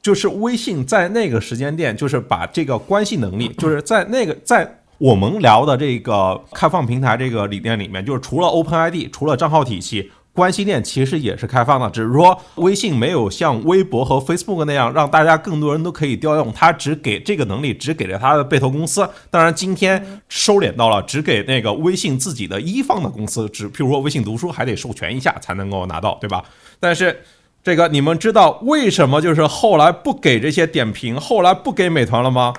[0.00, 10.12] 就是微信在那个时间点，就是把这个关系能力，就是在那个在我们聊的这个开放平台这个理念里面，就是除了 Open ID，除了账号体系。
[10.34, 19.08] 关系链其实也是开放的，只是说微信没有像微博和 Facebook 那样让大家更多人都可以调用，它只给这个能力，只给了它的被投公司。
[19.30, 26.42] 当然，今天收敛到了只给那个微信自己的一方的公司，只譬如说微信读书还得授权一下才能够拿到，对吧？
[26.80, 27.22] 但是
[27.62, 32.52] 这个你们知道为什么就是后来不给这些点评，后来不给美团了吗？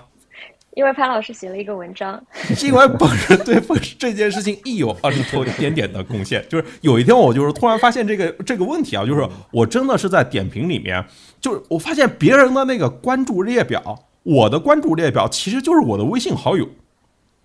[0.76, 2.22] 因为潘老师写了一个文章，
[2.54, 6.46] 是因为本人对本这件事情一有二十多一点点的贡献。
[6.50, 11.04] 就是有一天，我就是突然发现这个这个问题啊，就是我真的是在点评里面，
[11.40, 13.82] 就是我发现别人的那个关注列表，
[14.24, 16.68] 我的关注列表其实就是我的微信好友。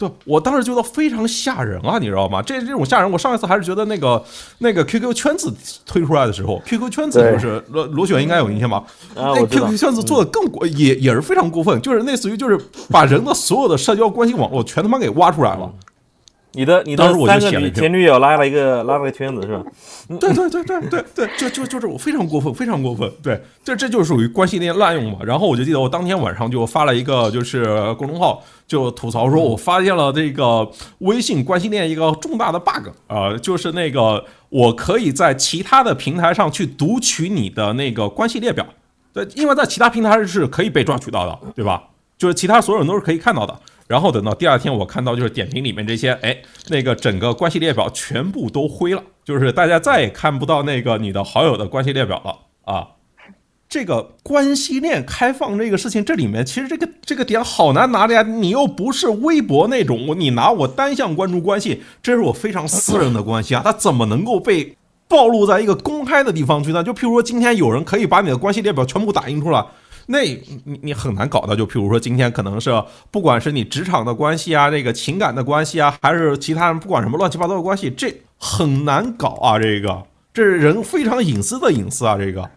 [0.01, 2.41] 对，我当时觉得非常吓人啊，你知道吗？
[2.41, 4.25] 这这种吓人，我上一次还是觉得那个
[4.61, 5.53] 那个 QQ 圈子
[5.85, 8.83] 推出来的时候，QQ 圈子就是罗罗雪应该有印象吧？
[9.15, 15.71] 那 QQ 圈子做的更过，也也是非常过分，就是类似于就是把人的所有的社交关系网络全他妈给挖出来了。
[16.53, 19.63] 你的你的三个女前女友拉了一个拉了个圈子是吧？
[20.19, 23.11] 对对对对对对，就就就是我非常过分，非常过分。
[23.23, 25.19] 对，这这就属于关系链滥用嘛。
[25.25, 38.67] 然后我就记得我当天晚上就发了一个就是公众号，就吐槽说我发现了这个微信关系链一个重大的 bug 啊，就是那个我可以在其他的平台上去读取你的那个关系列表，
[39.13, 41.85] 对，因为在其他平台是可以被抓取到的，对吧？
[42.19, 43.57] 就是其他所有人都是可以看到的。
[43.91, 46.37] 然后等到第二天，我看到就是点评里面这些，哎，
[46.69, 52.87] 那个整个关系列表全部都灰了，就是大家再也看不到那个你的好友的关系列表了啊。
[53.69, 58.23] 这个关系链开放这个事情，这里面其实这个这个点好难拿的呀。
[58.23, 64.77] 你又不是微博那种，你拿我单向关注关系，这是我非常私人的关系啊，它怎么能够被
[65.09, 66.85] 暴露在一个公开的地方去呢？
[66.85, 69.67] 就譬如说今天有人可以把你的关系列表全部打印出来。
[70.13, 72.71] 那你你很难搞的，就譬如说今天可能是
[73.13, 80.03] 不管是你职场的关系啊，这个情感的关系啊，还是其他人不管什么乱七八糟的关系，这很难搞啊，这个
[80.35, 82.51] 这是人非常隐私的隐私啊，这个。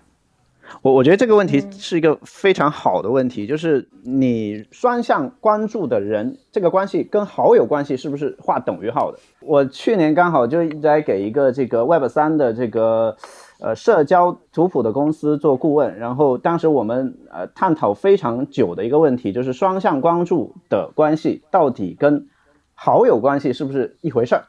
[0.82, 9.20] 我我觉得这个问题是一个非常好的问题，就是你双向关注的人，这个关系跟好友关系是不是画等于号的？
[9.41, 13.16] 我去年刚好就在给一个这个 Web 三的这个。
[13.64, 22.28] 呃，社交图谱的公司做顾问，然后当时我们呃探讨非常久的一个问题，就是双向关注的关系到底跟
[22.74, 24.43] 好友关系是不是一回事儿？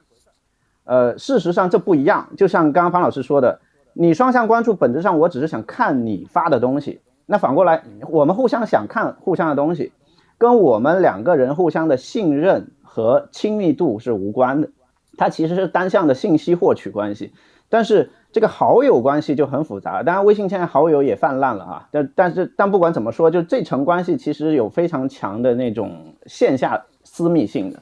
[0.83, 2.31] 呃，事实上这不一样。
[2.37, 3.61] 就像刚刚方老师说的，
[3.93, 7.01] 你双向关注，本质上我只是想看你发的东西。
[7.27, 9.93] 那反过来，我们互相想看互相的东西，
[10.39, 14.71] 跟我们两个人互相的信任和亲密度是无关的。
[15.17, 17.33] 它其实是单向的信息获取关系，
[17.69, 20.03] 但是这个好友关系就很复杂。
[20.03, 21.89] 当然，微信现在好友也泛滥了啊。
[21.93, 25.93] 但但是但不管怎么说，就这层关系其实有非常强的那种
[26.27, 27.79] 线下私密性的。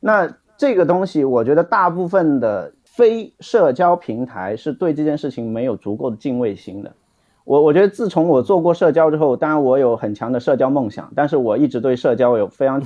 [0.00, 6.90] 那这个东西，我觉得大部分的非社交平台是对这件事情没有足够的敬畏心的。
[7.44, 12.82] 我我觉得自从我做过社交之后，当然我有很强的社交梦想，但是我一直对社交有非常，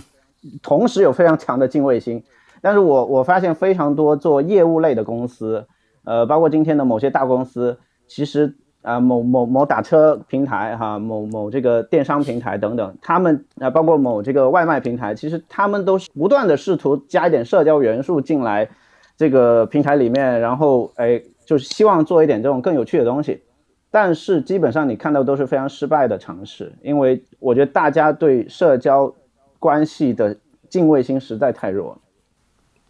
[0.60, 2.24] 同时有非常强的敬畏心。
[2.60, 5.64] 但是我我发现非常多做业务类的公司，
[6.04, 18.68] 呃，包括今天的某些大公司，其实啊某某某打车平台哈，某某这个电商平台等等，他们啊包括某这个外卖平台，其实他们都是不断的试图加一点社交元素进来
[19.16, 23.42] 这个平台里面，然后哎就是希望做一点这种更有趣的东西，
[23.90, 29.12] 但是基本上你看到都是非常失败的尝试，因为我觉得大家对社交
[29.58, 30.36] 关系的
[30.68, 31.98] 敬畏心实在太弱了。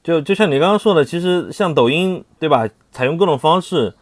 [0.02, 2.66] 就就像你刚刚说的，其实像抖音，对吧？
[2.90, 3.94] 采用各种方式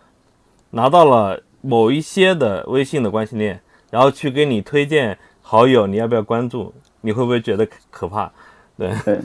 [0.70, 6.72] 拿到了某一些的微信的关系链，然后去给你推荐好友，你要不要关注？
[7.01, 8.30] 你会不会觉得可怕？
[8.76, 8.92] 对，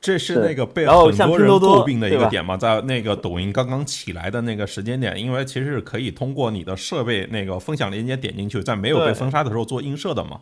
[0.00, 0.94] 这是那个被很
[1.26, 10.40] 多人诟病的一个点嘛，在那个抖音刚刚起来的那个时间点，因为其实是可以通过你的设备那个分享链接点进去，在没有被封杀的时候做映射的嘛。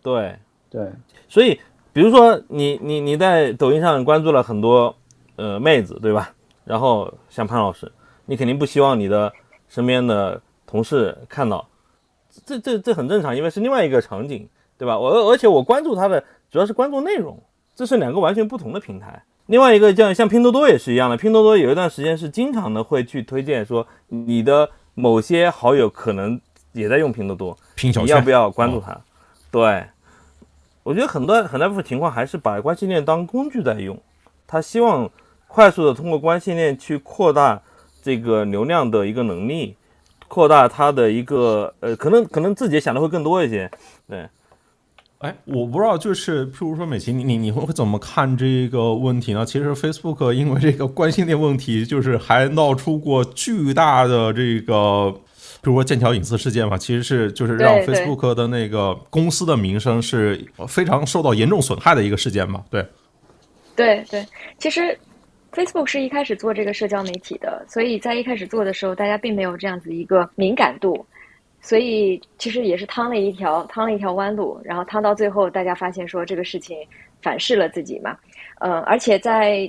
[0.00, 0.36] 对
[0.70, 0.92] 对，
[1.28, 1.58] 所以。
[1.94, 4.94] 比如说，你你你在抖音上关注了很多
[5.36, 6.34] 呃妹子，对吧？
[6.64, 7.90] 然后像潘老师，
[8.26, 9.32] 你肯定不希望你的
[9.68, 11.68] 身边的同事看到，
[12.44, 14.98] 这这这很正常，因为是另外一个场景，对吧？
[14.98, 17.40] 我而且我关注他的主要是关注内容，
[17.76, 19.22] 这是两个完全不同的平台。
[19.46, 26.40] 另外一个像像拼多多也是一样的，拼多多有一段时间是经常的会去推荐说你的某些好友可能
[26.72, 29.00] 也在用拼多多，拼小你要不要关注他？
[29.52, 29.84] 对。
[30.84, 33.98] 我觉得很多很大部分情况还是把关系链当工具在用，
[34.46, 35.10] 他希望
[35.48, 37.62] 快速的通过关系链去扩大
[38.02, 39.76] 这个流量的一个能力，
[40.28, 43.70] 扩大它的一个呃，可能可能自己想的会更多一些。
[44.06, 44.28] 对，
[45.20, 49.46] 哎，我不知道，就是譬如说美琪，你你你会怎么看这个问题呢？
[49.46, 55.14] 其实 Facebook 因为这个关系链问题，就是还闹出过巨大的这个。
[55.64, 60.38] 比如说剑桥隐私事件嘛，其实是就是让 Facebook 的那个公司的名声是
[60.68, 62.62] 非常受到严重损害的一个事件嘛。
[62.70, 62.86] 对，
[63.74, 64.26] 对对，
[64.58, 64.96] 其实
[65.52, 71.06] Facebook 是一开始做这个社交媒体的，所以在一开始做的时候，大家并没有这样子一个敏感度，
[71.62, 76.76] 所以其实也是趟了一条趟了一条弯路，然后趟到最后，大家发现说这个事情
[77.22, 78.14] 反噬了自己嘛。
[78.58, 79.68] 嗯，而且在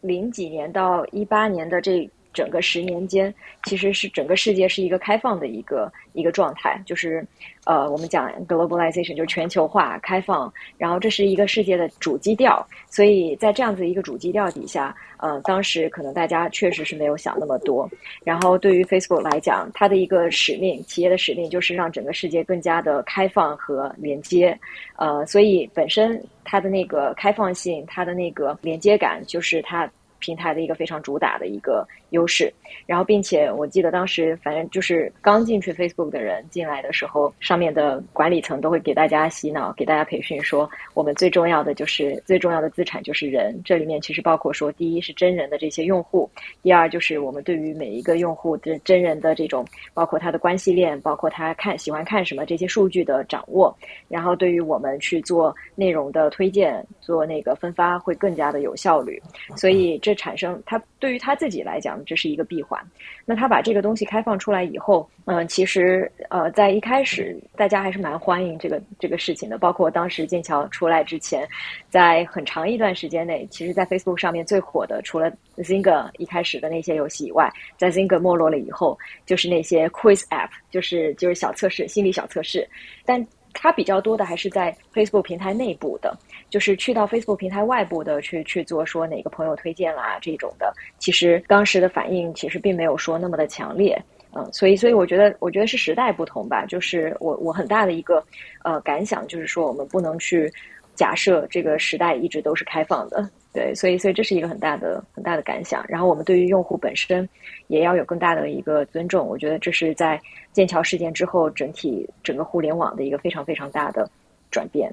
[0.00, 2.08] 零几年到一八年的这。
[2.34, 3.32] 整个十年间，
[3.64, 7.24] 其实是整个世界是一个开放的一个一个状态，就是，
[7.64, 12.66] 呃，我们讲 globalization 就是全球化、开放，然后这是一个世界的主基调。
[12.90, 17.88] 所以在这样子一个主基调底下，呃，当时可能大家确实是没有想那么多。
[18.24, 24.58] 然后对于 Facebook 来讲，它的一个使命，企业的使命就是让整个世界更加的开放和连接。
[24.96, 29.88] 呃，所以本身它的那个开放性，它的那个连接感，就是它。
[30.20, 32.52] 平台的一个非常主打的一个优势，
[32.86, 43.60] 然后并且我记得当时反正就是刚进去 Facebook 的人进来的时候，上面的管理层都会给大家洗脑，给大家培训说，我们最重要的就是最重要的资产就是人。
[43.62, 46.28] 这里面其实包括说，第一是真人的这些用户，
[46.62, 49.62] 第二就是我们对于每一个用户的真人的这种，
[49.92, 53.76] 包括他的关系链，包括他看喜欢看什么这些数据的掌握，
[54.08, 59.20] 然后对于我们去做内容的推荐，做那个分发会更加的有效率。
[59.54, 60.14] 所以这。
[60.14, 62.80] 产生他对于他自己来讲，这是一个闭环。
[63.24, 69.58] 那他把这个东西开放出来以后，嗯，其实呃，在一开始大家还是蛮欢迎这个这个事情的。
[69.58, 71.46] 包括当时剑桥出来之前，
[71.88, 82.68] 在很长一段时间内，其实，在 Facebook 上面最火的，除了 Zynga 一开始的那些游戏以外，在 Zynga 没落了以后，就是那些 Quiz App，就是就是小测试、心理小测试。
[83.04, 83.24] 但
[83.54, 86.14] 它比较多的还是在 Facebook 平台内部的。
[86.50, 94.00] 就是去到 Facebook 平台外部的去去做说哪个朋友推荐啦这种的，其实当时的反应其实并没有说那么的强烈，
[94.36, 98.24] 嗯，所以所以我觉得我觉得是时代不同吧，就是我我很大的一个
[98.62, 100.48] 呃感想就是说我们不能去
[100.94, 107.26] 假设这个时代一直都是开放的，对，所以所以这是一个很大的很大的感想，然后我们对于用户本身
[107.68, 110.20] 也要有更大的一个尊重，我觉得这是在
[110.52, 114.10] 剑桥事件之后整体整个互联网的一个非常非常大的
[114.50, 114.92] 转变。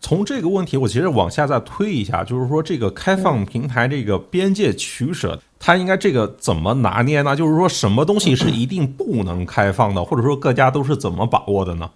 [0.00, 7.34] 从这个问题，我其实往下再推一下，就是说这个开放平台这个边界取舍，它应该这个怎么拿捏呢？
[7.34, 11.90] 就是说什么东西是一定不能开放的，或者说各家都是怎么把握的呢？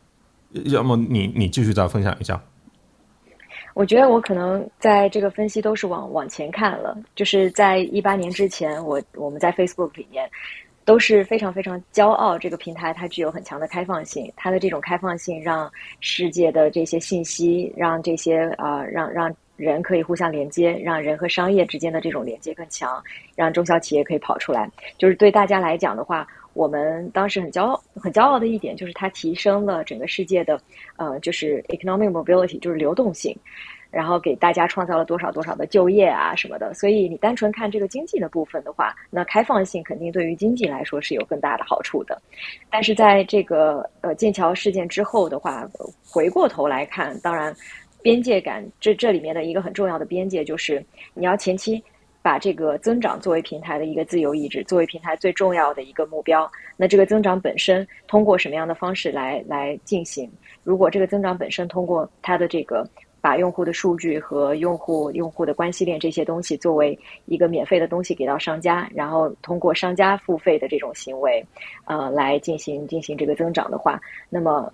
[0.64, 2.42] 要么你你继续再分享一下。
[3.76, 10.28] 我觉得我可能在这个分析都是往往前看了，就是在一八年之前，我我们在 Facebook 里面。
[10.86, 15.68] 都是非常非常骄傲，这个平台它具有很强的开放性，它的这种开放性让
[15.98, 23.02] 世界的这些信息，让这些啊，让让人可以互相连接，让人和商业之间的这种连接更强，
[23.34, 24.70] 让中小企业可以跑出来。
[24.96, 26.24] 就是对大家来讲的话，
[26.56, 30.58] 我们当时很骄傲、很骄傲的一点就是它提升了整个世界的
[30.96, 33.36] 呃，就是 economic mobility，就是流动性。
[33.88, 42.20] 然后给大家创造了多少多少的就业啊什么的，所以你单纯看这个经济的部分的话，那开放性肯定对于经济来说是有更大的好处的。
[42.68, 45.66] 但是在这个呃剑桥事件之后的话，
[46.04, 47.54] 回过头来看，当然
[48.02, 50.84] 边界感这这里面的一个很重要的边界就是
[51.14, 51.82] 你要前期
[52.26, 56.50] 把这个增长作为平台的一个自由意志，作为平台最重要的一个目标。
[56.76, 60.28] 那这个增长本身通过什么样的方式来来进行？
[60.64, 62.84] 如果这个增长本身通过它的这个。
[63.18, 71.44] 把用户的数据和用户用户的关系链这些东西作为一个免费的东西给到商家，然后通过商家付费的这种行为，
[71.86, 74.00] 呃，来进行进行这个增长的话，
[74.30, 74.72] 那么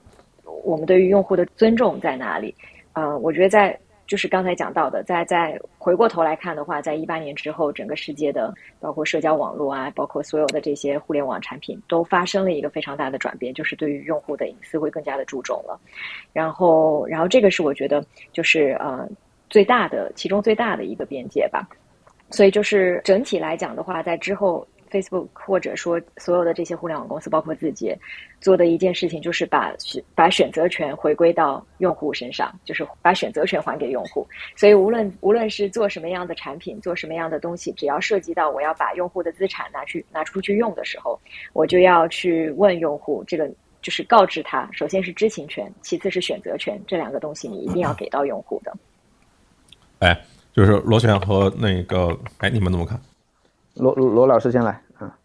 [0.64, 2.55] 我们对于用户的尊重在哪里？
[2.92, 3.78] 呃，我觉得在。
[4.07, 15.80] 就是刚才讲到的，在在回过头来看的话，在一八年之后，整个世界的包括社交网络啊，包括所有的这些互联网产品，都发生了一个非常大的转变，就是对于用户的隐私会更加的注重了。
[16.32, 19.09] 然后，然后这个是我觉得就是呃
[19.48, 21.66] 最大的其中最大的一个边界吧。
[22.30, 24.66] 所以就是整体来讲的话，在之后。
[24.93, 27.97] Facebook 或者说所有的这些互联网公司，包括自己，
[28.40, 34.26] 做的一件事情就是把选把选择权回归到用户身上，就是把选择权还给用户。
[34.55, 41.18] 所以无论无论是做什么样的产品，做什么样的东西，只要涉及到我要把用户的资产拿去拿出去用的时候，
[41.55, 48.72] 我就要去问用户，这个就是告知他，首先是知情权，其次是选择权，这两个东西你一定要给到用户的。
[50.01, 50.20] 哎，
[50.53, 53.01] 就是螺旋和那个，哎，你们怎么看？
[53.75, 55.16] 罗罗老师先来啊，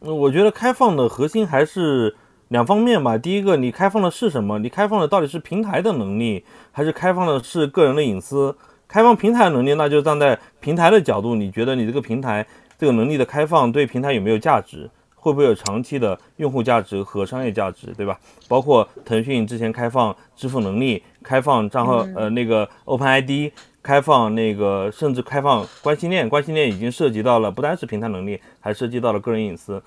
[0.00, 2.16] 我觉得开放的核心还是
[2.48, 3.16] 两方面吧。
[3.16, 4.58] 第一个，你开放的是什么？
[4.58, 8.56] 你开放的到底是平台的能力，还是开放的是个人的隐私？
[8.88, 12.46] 开放平台的能力，那就站在平台的角度，你觉得你这个平台
[12.78, 14.90] 这个能力的开放对平台有没有价值？
[15.14, 18.18] 会不会有长期的用户价值和商业价值，对吧？
[18.46, 23.50] 包括腾讯之前开放支付能力，开放账号，呃，那个 Open ID。
[23.84, 29.80] 开放那个，甚至开放关系链，关系链已经涉及到了不单是平台能力，还涉及到了个人隐私。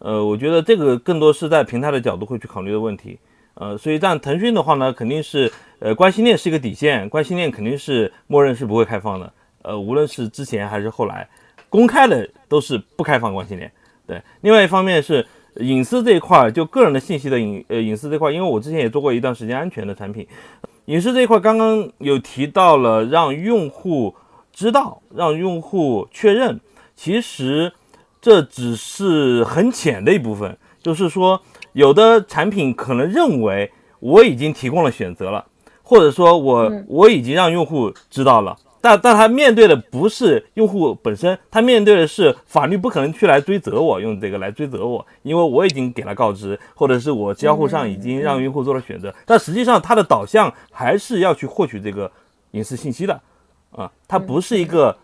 [0.00, 3.16] 呃，我觉得这个更多是在平台的角度会去考虑的问题。
[3.54, 9.32] 呃，所以但腾讯的话呢，肯定是呃关系链是一个底线，关系链肯定是默认是不会开放的。
[9.62, 11.28] 呃，无论是之前还是后来，
[11.68, 13.70] 公开的都是不开放关系链。
[14.04, 15.24] 对，另外一方面是
[15.60, 20.26] 隐私这一块，就个人的信息的隐呃隐私这块，因为我之前也做过一段时间安全的产品。
[20.86, 24.14] 隐私这一块，刚刚有提到了让用户
[24.52, 26.60] 知道，让用户确认。
[26.94, 27.72] 其实
[28.20, 31.40] 这只是很浅的一部分，就是说，
[31.72, 35.46] 有的产品可能认为我已经提供了选择了，
[35.82, 38.54] 或者说我我已经让用户知道了。
[38.84, 49.14] 但但他面对的不是用户本身，他面对的是法律不可能去来追责我，用这个来追责我，因为我已经给了告知，或者是我交互上已经让用户做了选择。
[49.24, 52.12] 但实际上，它的导向还是要去获取这个
[52.50, 53.18] 隐私信息的，
[53.70, 54.94] 啊，它不是一个，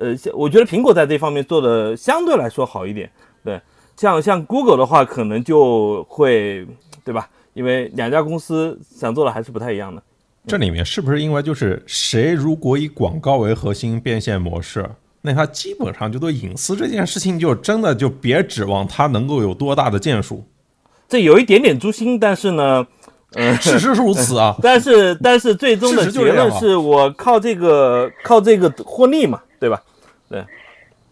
[0.00, 3.08] 呃，我觉得苹果在这方面做的相对来说好一点，
[3.44, 3.60] 对，
[3.96, 6.66] 像像 Google 的话，可能就会，
[7.04, 7.30] 对吧？
[7.54, 10.02] 因为两家公司想做的还是不太一样的。
[10.48, 14.88] 这里面是不是因为就是谁如果以广告为核心变现模式，
[15.20, 20.42] 那他基本上就对隐私这件事情就真的就别指望他能够有多大的建树。
[21.06, 22.86] 这有一点点诛心，但是呢，
[23.34, 24.56] 呃，事实是如此啊。
[24.62, 29.82] 但是但是最终的结论是我靠这个靠这个获利嘛，对吧？
[30.30, 30.42] 对。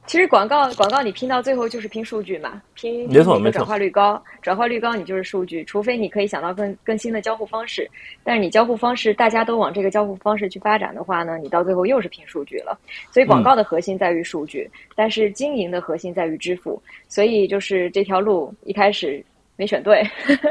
[0.07, 7.91] 其实广告广告你拼到最后就是拼数据嘛，拼没错没错，转化率高，转化率高你就是数据，除非你可以想到更更新的交互方式，
[8.23, 12.79] 但是你交互方式大家都往这个交互方式去发展的话呢，你到最后又是拼数据了。
[13.11, 19.25] 所以广告的核心在于数据，但是经营的核心在于支付，所以就是这条路一开始
[19.57, 20.03] 没选对，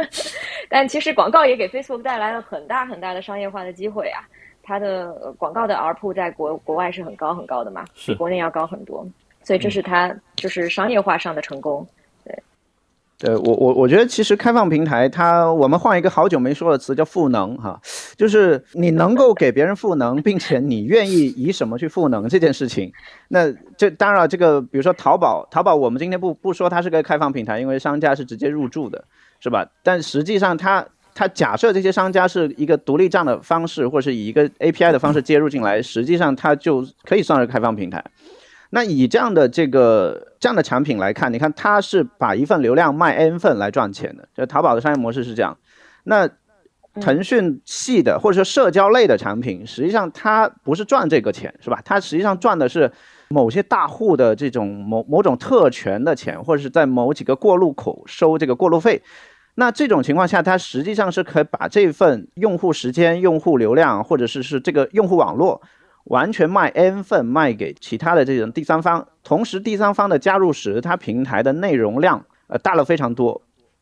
[0.68, 4.28] 但其实广告也给 Facebook 带来了很大很大的商业化的机会啊，
[4.62, 9.08] 它的广告的 RPU 在国国外是很高很高的嘛，比国内要高很多。
[9.46, 11.88] 所以这是它就是商业化上的成功，
[12.26, 12.38] 对。
[13.22, 17.80] 呃，我我我觉得其实开放平台它，我们换一个好久没说的词叫赋能哈，
[18.18, 22.92] 就是你能够给别人赋能，并且你愿意以什么去赋能这件事情。
[23.30, 29.06] 那这当然了，这个比如说淘宝，淘宝我们今天不不说它是个开放平台，因为商家是直接入驻的，
[29.40, 29.66] 是吧？
[29.82, 38.04] 但实际上它它假设这些商家是一个独立账的方式，或者是以一个 API 的方式接入进来，实际上它就可以算是开放平台。
[38.72, 45.58] 那以这样的这个这样的产品来看，你看它是把一份流量卖 n 份来赚钱的，就淘宝的商业模式是这样。
[46.04, 46.30] 那
[47.02, 51.82] 腾讯系的或者说社交类的产品，实际上它不是赚这个钱，是吧？
[51.84, 52.92] 它实际上赚的是
[53.30, 59.02] 某些大户的这种某某种特权的钱，或者是在某几个过路口收这个过路费。
[59.56, 65.62] 那这种情况下，它实际上是可以把这份用户时间、用户流量，或者是是这个用户网络。
[66.06, 73.42] 完全卖 n 份卖给其他的这种第三方，同时第三方的加入时，它平台的内容量呃大了非常多。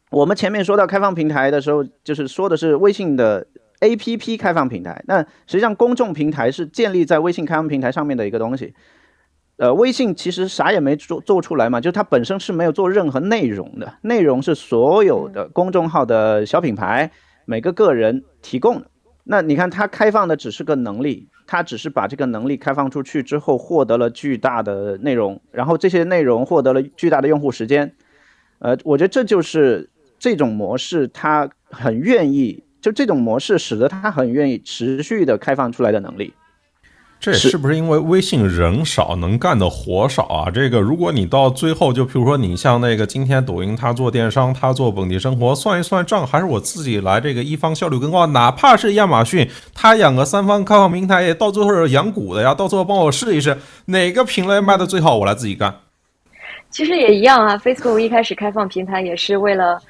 [0.10, 3.46] 我们前面说到开放平台的时候，就是说的是微信的
[3.82, 8.74] APP 开放平台，那实际上公众平台是建立在微信开放平台上面的一个东西。
[9.58, 17.12] 呃，微信其实啥也没做做出来嘛，就它本身是没有做任何内容的，内容是所有的公众号的小品牌
[17.46, 18.88] 每个个人提供的。
[19.26, 21.28] 那你看它开放的只是个能力。
[21.54, 27.94] 他只是把这个能力开放出去之后，获得了巨大的内容，然后这些内容获得了巨大的用户时间。
[28.58, 29.88] 呃，我觉得这就是
[30.18, 36.34] 这种模式，他很愿意，就这种模式使得他很愿意持续的开放出来的能力。
[37.24, 40.52] 这是不是因为微信人少，能干的活少啊？
[40.52, 48.28] 这个，如果你到最后，就比如说你像那个今天抖音，他做电商，他做本地生活，算一算账，还是我自己来这个一方效率更高。
[48.28, 52.54] 哪怕是亚马逊，他养个三方开放平台，到最后是养股的呀。
[52.54, 55.74] 到最后帮我试一试哪个品类卖的最好，我来自己干。
[56.70, 59.82] 其实也一样啊，Facebook 一开始开放平台也是为了。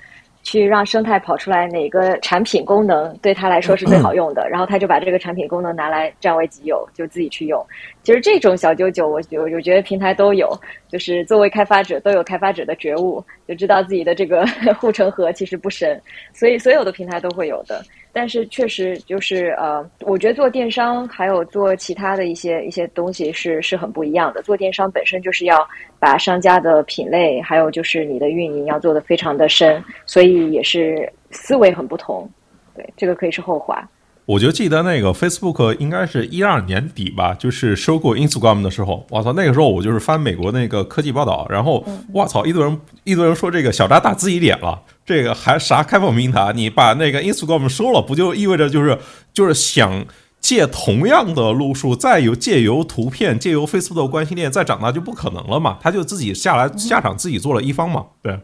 [0.43, 7.65] 去让生态跑出来哪个产品功能对他来说是最好用的，然后他就把这个产品功能拿来占为己有，就自己去用。
[8.03, 10.49] 其实这种小九九，我我我觉得平台都有，
[10.89, 14.45] 就是作为开发者都有开发者的觉悟，就知道自己的这个
[14.79, 15.99] 护城河其实不深，
[16.33, 17.81] 所以所有的平台都会有的。
[18.15, 24.41] 但是确实就是呃，我觉得做电商还有做其他的一些一些东西是是很不一样的。
[24.43, 25.67] 做电商本身就是要
[25.99, 32.29] 把商家的品类，还有就是你的运营要做的非常的深，所以也是思维很不同。
[32.75, 33.89] 对，这个可以是后话。
[34.25, 46.53] 我就记得那个 Facebook 应该是一二年底吧，就是收购 Instagram 的时候，我操，那个时候我就是翻美国那个科技报道，然后我操，一堆人一堆人说这个小扎打自己脸了，这个还啥开放平台？
[46.55, 48.97] 你把那个 Instagram 收了，不就意味着就是
[49.33, 50.05] 就是想
[50.39, 55.77] 借同样的路数，再有借由图片借由 Facebook 的关系链再长大就不可能了嘛？
[55.81, 58.05] 他就自己下来下场自己做了一方嘛？
[58.21, 58.39] 对，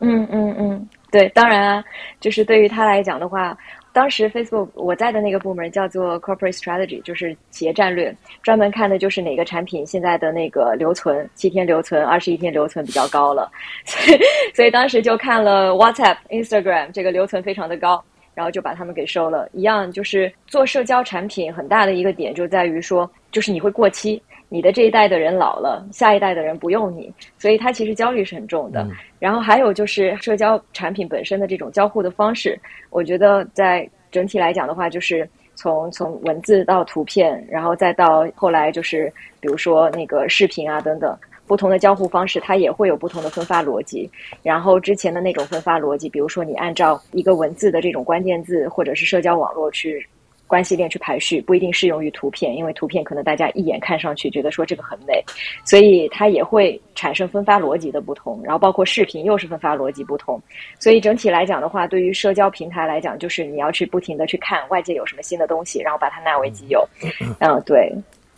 [0.00, 1.84] 嗯嗯嗯，对，当然啊，
[2.20, 3.58] 就是对于他来讲的话。
[3.96, 13.50] 当时 Facebook 我在的那个部门叫做 Corporate Strategy，就是企业战略，专门看的就是哪个产品现在的那个留存七天留存、二十一天留存比较高了，
[13.86, 14.20] 所以
[14.54, 19.48] 所以当时就看了 WhatsApp、Instagram 这个留存非常的高，然后就把他们给收了。
[19.54, 24.22] 一样就是做社交产品很大的一个点就在于说，就是你会过期。
[24.48, 28.86] 你的这一代的人老了，下一代的人不用你，所以它其实焦虑是很重的。
[29.18, 32.56] 然后还有就是社交产品本身的这种交互的方式，
[32.90, 44.08] 我觉得在整体来讲的话，就是从从文字到图片，然后再到后来就是比如说那个视频啊等等不同的交互方式，它也会有不同的分发逻辑。
[44.44, 50.06] 然后之前的那种分发逻辑，比如说你按照一个文字的这种关键字或者是社交网络去。
[50.46, 55.22] 关系链去排序不一定适用于图片，因为图片可能大家一眼看上去觉得说这个很美，
[55.64, 58.40] 所以它也会产生分发逻辑的不同。
[58.42, 60.40] 然后包括视频又是分发逻辑不同，
[60.78, 66.86] 所以整体来讲的话，对于社交平台来讲，就是你要去不停的去看外界有什么新的东西，然后把它纳为己有。
[67.40, 67.92] 嗯，对。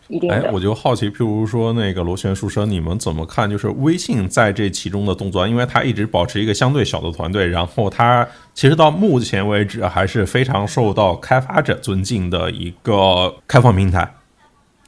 [0.09, 3.49] 一定哎，我就好奇，譬如说那个螺旋书生，你们怎么看？
[3.49, 14.15] 就是微信在这其中的动作，因为它一直保持一个相对小的团队，然后它其实到目前为止还是非常受到开发者尊敬的一个开放平台。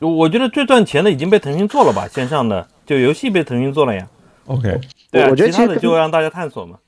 [0.01, 4.09] 我觉得最赚钱的已经被腾讯做了吧，线上的就游戏被腾讯做了呀。
[4.47, 6.79] OK，对，我觉得其他的就让大家探索嘛。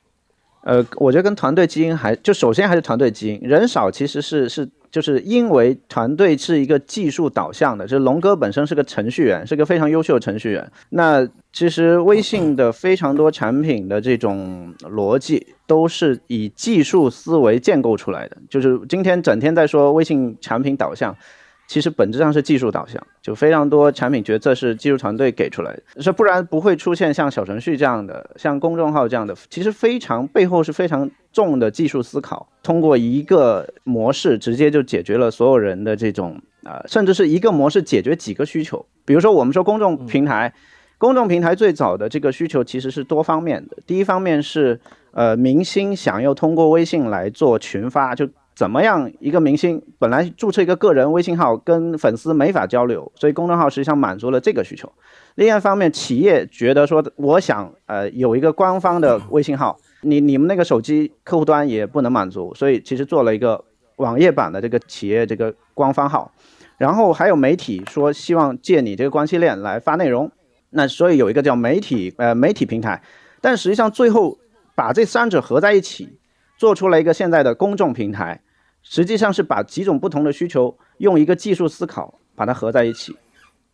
[0.63, 4.69] 呃，我觉得跟团队基因还就首先还是团队基因，人少其实是是。
[4.93, 10.71] 就是因为团队是一个技术导向的，就是龙哥本身是个程序员，是个非常优秀的程序员。
[10.89, 18.37] 那其实微信的非常多产品的这种逻辑都是以技术思维建构出来的。
[18.47, 21.17] 就是今天整天在说微信产品导向，
[21.65, 38.85] 其实本质上是技术导向，就非常多产品决策是技术团队给出来的，是不然不会出现像小程序这样的、像公众号这样的，其实非常背后是非常重的技术思考，通过一个模式直接就解决了所有人的这种啊，甚至是一个模式解决几个需求。
[39.05, 40.53] 比如说我们说公众平台，
[40.97, 44.79] 公众平台最早的这个需求其实是多方面的，第一方面是
[45.11, 48.29] 呃明星想要通过微信来做群发，就。
[48.55, 49.11] 怎么样？
[49.19, 54.91] 一个明星本来注册一个个人微信号，跟粉丝没法交流，所以公众号实际上满足了这个需求。
[55.35, 63.63] 另外一方面，企业觉得说，我想呃有一个官方的微信号，你你们那个手机客户端也不能满足，所以其实做了一个
[63.95, 66.31] 网页版的这个企业这个官方号。
[66.77, 70.31] 然后还有媒体说希望借你这个关系链来发内容，
[70.69, 73.01] 那所以有一个叫媒体呃媒体平台，
[73.41, 74.37] 但实际上最后
[74.75, 76.19] 把这三者合在一起。
[76.63, 78.39] 做出了一个现在的公众平台，
[78.83, 83.13] 实际上是把几种不同的需求用一个技术思考把它合在一起，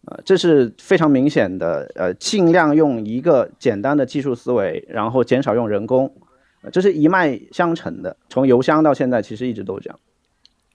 [0.06, 6.12] 呃，这是非常明显的，呃，尽量用一个简单的技术思维，然后减少用人工，
[6.72, 10.00] 这是一脉相承的，从邮箱到现在其实一直都这样。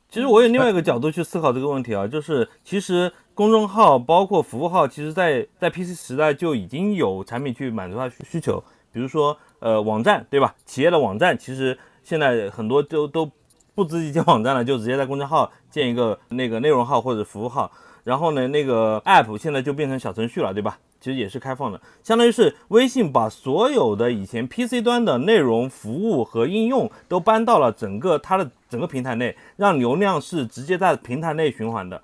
[0.08, 8.62] 其实我有另外一个角度去思考这个问题啊，就是其实公众号包括服务号，其实在在 PC 时代就已经有产品去满足它需需求，
[8.92, 10.54] 比如说呃网站对吧？
[10.64, 11.76] 企业的网站其实。
[12.05, 13.28] 现在很多都都
[13.74, 17.72] 不自己建网站了，就直接在公众号建一个那个内容号或者服务号。
[18.05, 20.78] 然后呢，那个 app 现在就变成小程序了，对吧？
[21.00, 32.02] 其实也是开放的，相当于是微信把所有的以前 PC 端的内容服务和应用都搬到了整个它的整个平台内，让流量是直接在平台内循环的。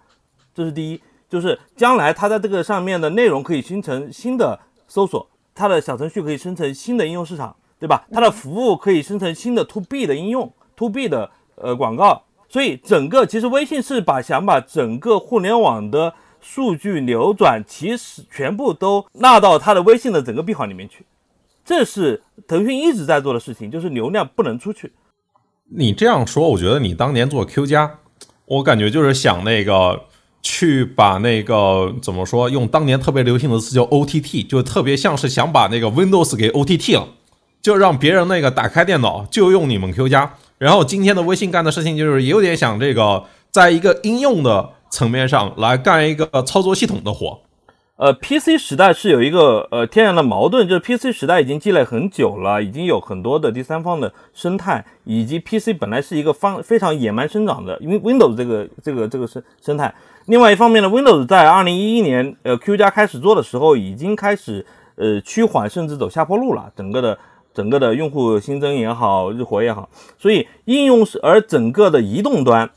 [0.54, 7.56] 这是第一，就是将来它在这个上面的内容可以形成新的搜索，它的小程序可以生成新的应用市场。
[7.80, 8.06] 对吧？
[8.12, 16.12] 它的服务可以生成新的 To B 的应用，To B 的呃广告，所以整个其实微信是把想把整个互联网的
[16.42, 21.06] 数据流转，其实全部都纳到它的微信的整个闭环里面去。
[21.64, 24.92] 这是腾讯一直在做的事情，就是流量不能出去。
[25.72, 27.98] 你这样说，我觉得你当年做 Q 加，
[28.44, 30.02] 我感觉就是想那个
[30.42, 37.08] 去把那个怎么说，用当年特别流行的词叫 OTT，就特别像是想把那个 Windows 给 OTT 了。
[37.62, 47.40] 就让别人那个打开电脑就用你们 Q 加，然后今天的微信干的事情就是有点想这个，在一个应用的层面上来干一个操作系统的活。
[47.96, 59.94] 呃，PC 时代是有一个呃天然的矛盾，就是 PC 时代已经积累很久了，已经有很多的第三方的生态，以及 PC 本来是一个方非常野蛮生长的，因为 Windows 这个这个这个生生态。
[60.24, 64.64] 另外一方面呢，Windows 在二零一一年呃 Q 加开始做的时候，已经开始
[64.96, 67.18] 呃趋缓甚至走下坡路了，整个的。
[67.60, 72.70] 整个的用户新增也好，日活也好，所以应用是而整个的移动端，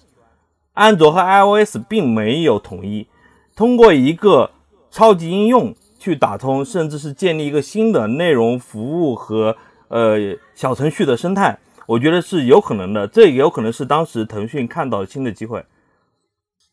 [0.73, 3.07] 安卓和 iOS 并没有统一，
[3.55, 4.51] 通过一个
[4.91, 9.55] 超级应用去打通，甚至是建立一个新的内容服务和
[9.87, 10.17] 呃
[10.53, 11.57] 小程序的生态，
[11.87, 15.63] 我觉得是有可能的，这也有可能是当时腾讯看到新的机会。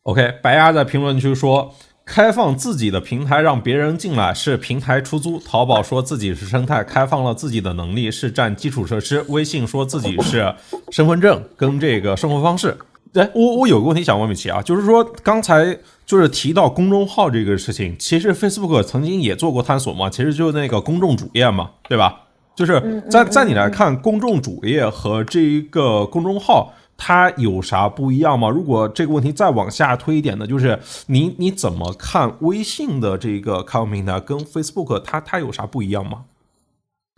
[0.03, 1.73] OK，白鸭在评论区说。
[2.11, 5.39] 开放自己的平台让别人进来是平台出租。
[5.39, 9.23] 淘宝说自己是生态，开放了自己的能力是占基础设施。
[9.29, 10.53] 微信说自己是
[10.89, 12.77] 身份证跟这个生活方式。
[13.13, 22.23] 哎，我我有个问题想问米奇啊，就是说刚才就是提到公众号这个事情，其实 Facebook 曾经也做过探索嘛，其实就是那个公众主页嘛，对吧？
[22.57, 26.73] 就是在在你来看，公众主页和这一个公众号。
[27.03, 28.47] 它有啥不一样吗？
[28.47, 30.77] 如果这个问题再往下推一点呢，就是
[31.07, 36.23] 你你怎么看微信的这个开放平台跟 Facebook 它它有啥不一样吗？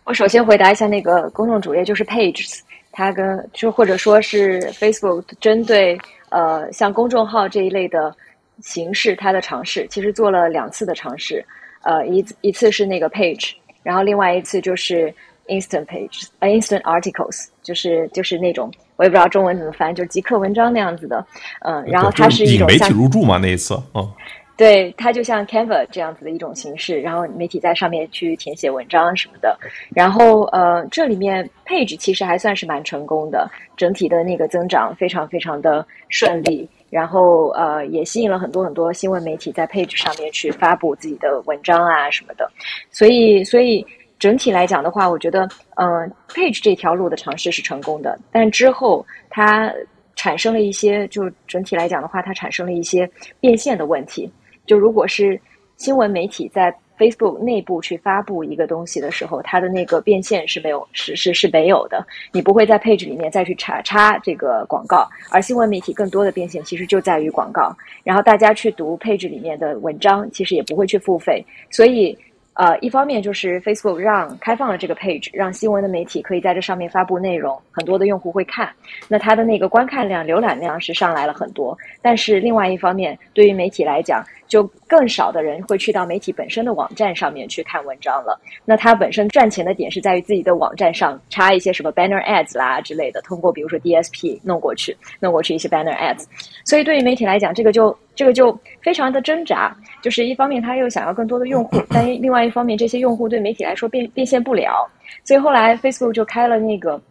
[0.04, 2.60] 我首先回答一下那个公众主页，就是 Pages，
[2.92, 5.98] 它跟就或者说是 Facebook 针对
[6.30, 8.16] 呃像公众号这一类的
[8.60, 11.44] 形式，它的尝试其实做了两次的尝试，
[11.82, 15.14] 呃一一次是那个 Page，然后另外一次就是
[15.48, 18.72] Instant Page，呃 Instant Articles，就是就是那种。
[18.96, 21.24] 我也不知道中文怎么翻，就是极客文章那样子的，
[21.60, 24.08] 嗯，然后它是一种媒体入驻嘛那一次，嗯，
[24.56, 29.58] 对，它就像 Canva 这样子的一种形式，然后媒体在上面去填写文章什么的，
[29.92, 42.48] 然后呃，这里面 Page 其实还算是蛮成功的，整体的那个增长非常非常的顺利，然后呃也吸引了很多很多新闻媒体在 Page 上面去发布自己的文章啊什么的，
[42.90, 43.84] 所以所以。
[44.24, 45.46] 整体来讲的话，我觉得，
[45.76, 49.70] 嗯，Page 这条路的尝试是成功的，但之后它
[50.16, 53.06] 产生了一些，就整体来讲的话，它产生了一些
[53.38, 54.32] 变现的问题。
[54.64, 55.38] 就如果是
[55.76, 72.16] 新闻媒体在 Facebook 内部去发布一个东西的时候，它的那个变现是没有是是是没有的，你不会在配置里面再去插插这个广告，而新闻媒体更多的变现其实就在于广告，然后大家去读配置里面的文章，其实也不会去付费，所以。
[72.54, 78.70] 呃，一方面就是 Facebook 让开放了这个 page，让新闻的媒体可以在这上面发布内容，很多的用户会看，
[79.08, 81.76] 那它的那个观看量、浏览量是上来了很多。
[82.00, 84.62] 但是另外一方面，对于媒体来讲，就
[84.96, 88.40] 更少的人会去到媒体本身的网站上面去看文章了。
[88.64, 96.26] 那它本身赚钱的点是在于自己的网站上插一些什么 banner ads 啦之类的，通过比如说 DSP 弄过去，弄过去一些 banner ads。
[96.64, 99.76] 所以对于媒体来讲，这个就这个就非常的挣扎。
[100.00, 104.88] 就是一方面他又想要更多的用户，但另外一方面这些用户对媒体来说变变现不了。
[105.24, 107.02] 所以后来 Facebook 就开了那个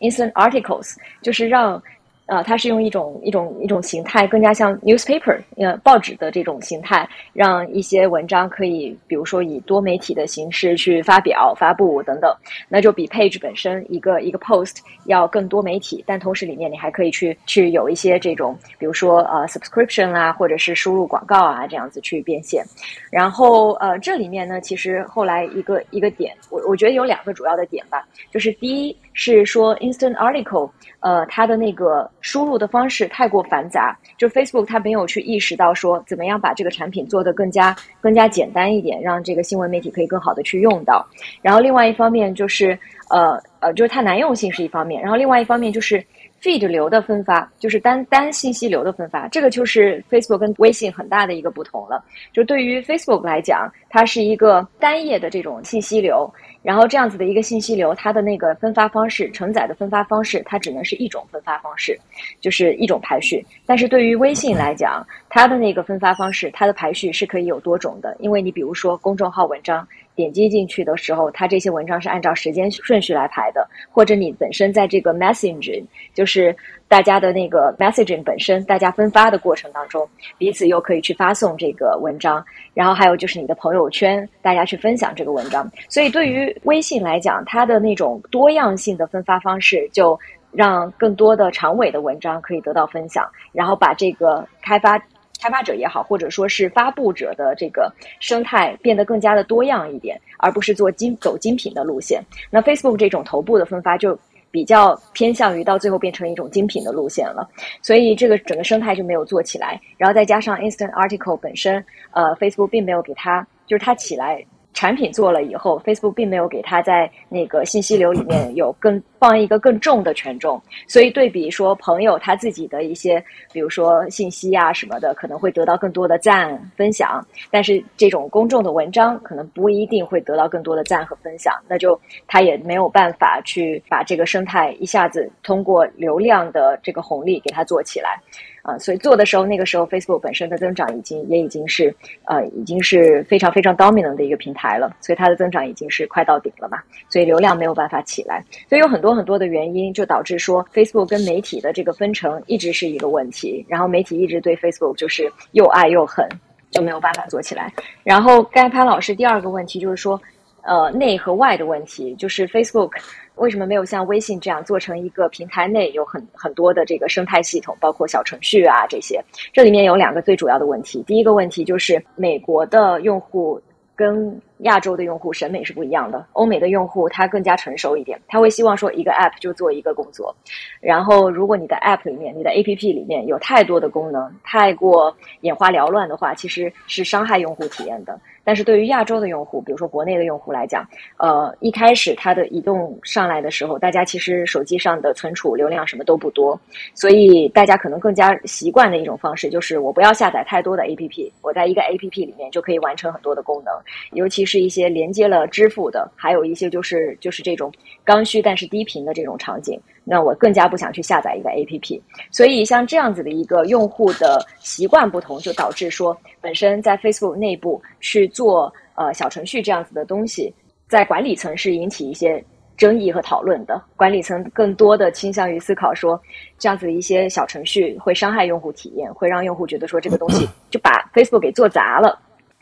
[0.00, 1.82] Instant Articles，就是让。
[2.30, 12.32] 呃，它是用一种一种一种形态，更加像 newspaper，呃，报纸的这种形态，让一些文章可以，比如说以多媒体的形式去发表、发布等等，
[12.68, 14.76] 那就比 page 本身一个一个 post
[15.06, 22.64] 要更多媒体，但同时里面你还可以去去有一些这种，比如说呃 subscription 啊，或者是输入广告啊这样子去变现。
[23.10, 30.70] 然后呃，这里面呢，其实后来一个一个点，我我觉得有两个主要的点吧，就是第一是说 instant article。
[31.02, 41.02] 呃，它的那个输入的方式太过繁杂，就 Facebook 它没有去意识到说怎么样把这个产品做得更加更加简单一点，让这个新闻媒体可以更好的去用到。
[41.40, 46.04] 然后另外一方面就是呃呃，就是它难用性是一方面，然后另外一方面就是
[46.42, 52.04] feed 流的分发，就是单单信息流的分发，这个就是 Facebook 跟微信很大的一个不同了。
[52.34, 56.30] 就对于 Facebook 来讲，它是一个单页的这种信息流。
[56.62, 61.98] 然后这样子的一个信息流，它的那个分发方式、承载的分发方式，它只能是一种分发方式，
[62.40, 63.44] 就是一种排序。
[63.64, 68.16] 但是对于微信来讲，它的那个分发方式，它的排序是可以有多种的。
[68.20, 69.86] 因为你比如说公众号文章。
[70.20, 76.54] 点击进去的时候，它这些文章是按照时间顺序来排的，或者你本身在这个 messaging，就是
[76.88, 80.06] 大家的那个 messaging 本身，大家分发的过程当中，
[80.36, 82.44] 彼此又可以去发送这个文章，
[82.74, 85.66] 然后还有就是你的朋友圈，大家去分享这个文章。
[85.88, 90.18] 所以对于微信来讲，它的那种多样性的分发方式，就
[90.52, 95.02] 让更多的长尾的文章可以得到分享，然后把这个开发。
[95.40, 102.22] 开发者也好，或者说是发布者的这个生态变得更加的多样一点，而不是做精走精品的路线。
[102.50, 104.18] 那 Facebook 这种头部的分发就
[104.50, 107.48] 比较偏向于到最后变成一种精品的路线了，
[107.82, 109.80] 所以这个整个生态就没有做起来。
[109.96, 114.44] 然后再加上 Instant Article 本身，呃，Facebook 并没有给它，就是它起来。
[114.72, 138.18] 产品做了以后，Facebook 并没有给它在那个信息流里面有更放一个更重的权重，所以对比说朋友他自己的一些，比如说信息啊什么的，可能会得到更多的赞分享，但是这种公众的文章可能不一定会得到更多的赞和分享，那就他也没有办法去把这个生态一下子通过流量的这个红利给它做起来。
[138.62, 141.94] 啊，所以做的时候，那个时候 Facebook 本身的增长已经也已经是
[142.24, 156.28] 呃，已经是非常非常 dominant 的一个平台了，所以它的增长已经是快到顶了嘛，所以流量没有办法起来，所以有很多很多的原因，就导致说 Facebook 跟媒体的这个分成一直是一个问题，然后媒体一直对 Facebook 就是又爱又恨，
[156.70, 157.72] 就没有办法做起来。
[158.04, 160.20] 然后该潘老师第二个问题就是说，
[160.62, 162.92] 呃，内和外的问题，就是 Facebook。
[163.36, 169.24] 为什么没有像微信这样做成一个平台内有很很多的这个生态系统，包括小程序啊这些？
[169.50, 171.02] 这里面有两个最主要的问题。
[171.06, 173.58] 第一个问题就是美国的用户
[173.96, 176.26] 跟亚洲的用户审美是不一样的。
[176.32, 180.34] 欧美的用户他更加成熟一点，他会希望说一个 app 就做一个工作。
[180.80, 188.18] 然后如果你的 app 里面、你的 app 里面有太多的功能，太过眼花缭乱的话，其实是伤害用户体验的。
[188.42, 190.84] 但是对于亚洲的用户，比如说国内的用户来讲，
[191.18, 196.58] 呃，一开始它的移动上来的时候，大家其实手机上的存储流量什么都不多，
[196.94, 203.72] 所以大家可能更加习惯的一种方式就是我不要下载太多的 APP，我在一个 APP 里面就可以完成很多的功能，
[204.12, 207.72] 尤其是一些连接了支付的，还有一些就是就是这种
[208.02, 209.80] 刚需但是低频的这种场景。
[210.02, 220.52] 那我更加不想去下载一个 A P P，所以像这样子的一个用户的习惯不同，就导致说本身在 Facebook 内部去做呃小程序这样子的东西，
[220.88, 222.42] 在管理层是引起一些
[222.76, 223.80] 争议和讨论的。
[223.94, 226.20] 管理层更多的倾向于思考说，
[226.58, 232.18] 这样子的一些小程序会伤害用户体验，会让用户觉得说这个东西 就把 Facebook 给做砸了。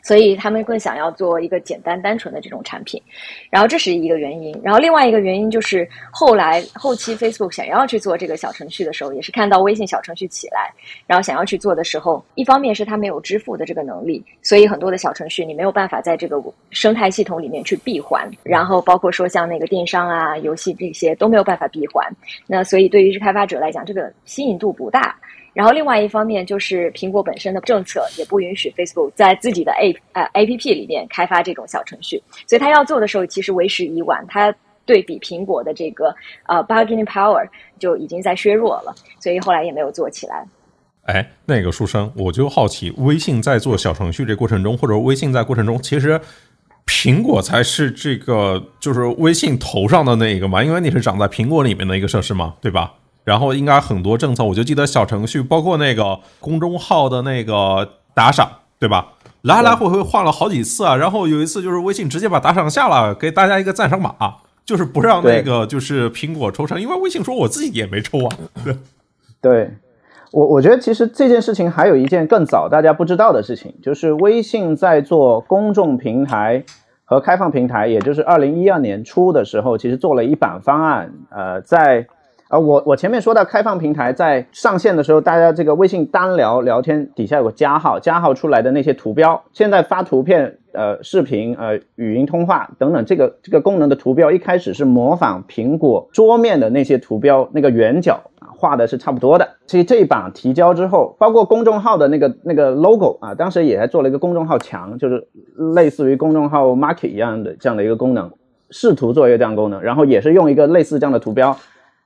[0.09, 2.99] 所以他们更想要做一个简单单纯的这种产品，
[3.51, 4.59] 然后这是一个原因。
[4.63, 10.73] 然后另外一个原因就是后来后期 Facebook 想要去做这个小程序的时候，也是看到微信小程序起来，
[11.05, 16.41] 然后想要去做的时候，一方面是他没有支付的这个能力，所以很多的小程序你没有办法在这个
[16.71, 18.27] 生态系统里面去闭环。
[18.41, 22.03] 然后包括说像那个电商啊、游戏这些都没有办法闭环。
[22.47, 25.15] 那所以对于开发者来讲，这个吸引度不大。
[25.59, 34.25] 然后另外一方面就是苹果本身的政策也不允许 Facebook 在自己的 A 呃 A P P 里面开发这种小程序，所以他要做的时候其实为时已晚。
[34.29, 34.55] 他
[34.85, 36.15] 对比苹果的这个
[36.47, 37.45] 呃 bargaining power
[37.77, 40.47] 就已经在削弱了，所以后来也没有做起来。
[41.03, 46.17] 哎，那个书生，我就好奇，微信在做小程序这过程中，或者微信在过程中，其实
[46.85, 52.93] 苹果才是这个就是微信头上的那一个嘛，因为你是长在苹果里面的一个设施嘛，对吧？
[53.29, 58.49] 然后应该很多政策，我就记得小程序，包括那个公众号的那个打赏，
[58.79, 59.09] 对吧？
[59.43, 60.95] 来来回回换了好几次啊。
[60.95, 64.15] 然后有一次就是微信直接把打赏下了，给大家一个赞赏码，
[64.65, 68.35] 就是不让那个就是苹果抽成，因为微信说我自己也没抽啊。
[68.65, 68.75] 对，
[69.39, 69.69] 对
[70.31, 76.63] 我我觉得其实这件事情还有一件更早大家不知道的事情，就是微信在做公众平台
[77.05, 82.07] 和开放平台，也就是二零一二年初的时候，其实做了一版方案，呃，在。
[82.49, 99.47] 啊，我我前面说到开放平台在上线的时候，大家这个微信单聊聊天底下有个加号，加号出来的那些图标，现在发图片、呃视频、呃语音通话等等，这个这个功能的图标一开始是模仿苹果桌面的那些图标，那个圆角啊画的是差不多的。
[99.67, 105.27] 所以这一版提交之后，包括公众号的那个那个 logo 啊，当时也还做了一个公众号墙，就是
[105.75, 108.31] 类似于公众号 market 一样的这样的一个功能，
[108.71, 111.55] 试图做一个这样功能，然后也是用一个类似这样的图标。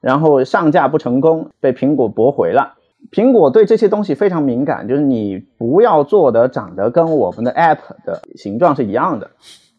[0.04, 2.74] 然后上架不成功，被苹果驳回了。
[3.10, 9.30] 苹果对这些东西非常敏感，就是你不要做的长得跟我们的 App 的形状是一样的。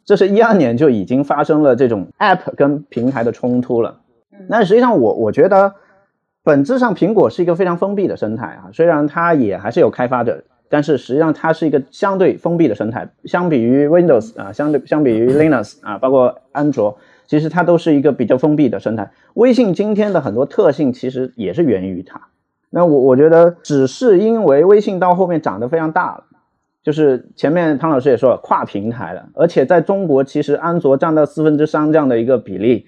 [0.07, 4.01] 这是一二年就已经发生了这种 App 跟平台的冲突了。
[4.49, 5.75] 那实际上我我觉得，
[6.43, 13.11] 本质上苹果是一个非常封闭的生态啊，虽然它也还是有开发者，但是实际上它是一个相对封闭的生态。
[13.27, 16.97] 相比于 Windows 啊，相对相比于 Linux 啊，包括安卓。
[17.27, 19.11] 其实它都是一个比较封闭的生态。
[19.35, 22.20] 微信今天的很多特性其实也是源于它。
[22.70, 26.25] 那我我觉得只是因为微信到后面长得非常大了，
[26.83, 32.87] 就是前面汤老师也说了跨平台了，而且在中国其实安卓占到四分之三这样的一个比例，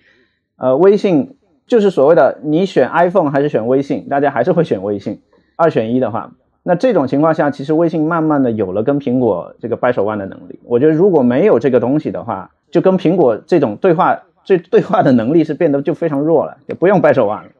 [0.58, 1.36] 呃，微信
[1.68, 5.20] 就是所谓的你选 iPhone 还是选微信，大家还是会选微信，
[5.54, 6.32] 二选一的话，
[6.64, 10.58] 那这种情况下，其实微信慢慢的有了跟苹果这个掰手腕的能力。
[10.64, 14.20] 我觉得如果没有这个东西的话，就跟苹果这种对话。
[14.46, 17.50] 这对话的能力是变得就非常弱了，也不用掰手腕了。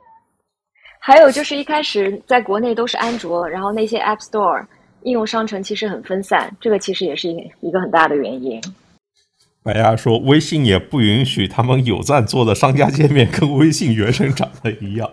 [1.00, 4.64] 还有就是一开始在国内都是安卓，然后那些 App Store
[5.02, 8.62] 应用商城其实很分散，这个其实也是一一个很大的原因。
[9.64, 15.10] 白鸭说，微信也不允许他们有赞做的商家界面跟微信原生长得一样。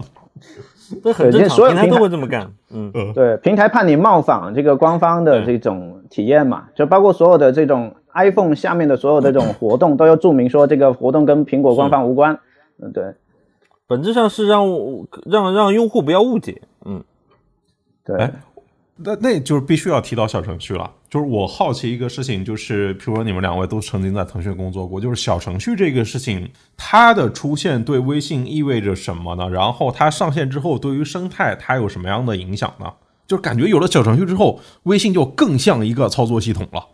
[1.03, 2.53] 这很正常，平台都会这么干。
[2.69, 7.95] 嗯，对，平台怕你冒仿这个官方的这种体验嘛，就包括所有的这种。
[8.13, 12.39] iPhone 下面的所有的这种活动都要注明说这个活动跟苹果官方无关。
[12.81, 13.13] 嗯，对，
[13.87, 14.67] 本质上是让
[15.25, 16.61] 让让用户不要误解。
[16.85, 17.03] 嗯，
[18.05, 18.29] 对。
[18.95, 20.89] 那那就是必须要提到小程序了。
[21.09, 26.47] 就是我好奇一个事情，就是譬如说你们两位都曾经在腾讯工作过，就是小程序这个事情，
[26.77, 29.49] 它的出现对微信意味着什么呢？
[29.49, 32.93] 然后它上线之后，对于生态它有什么样的影响呢？
[33.25, 36.85] 就感觉有了小程序之后，微信就更像一个操作系统了啊。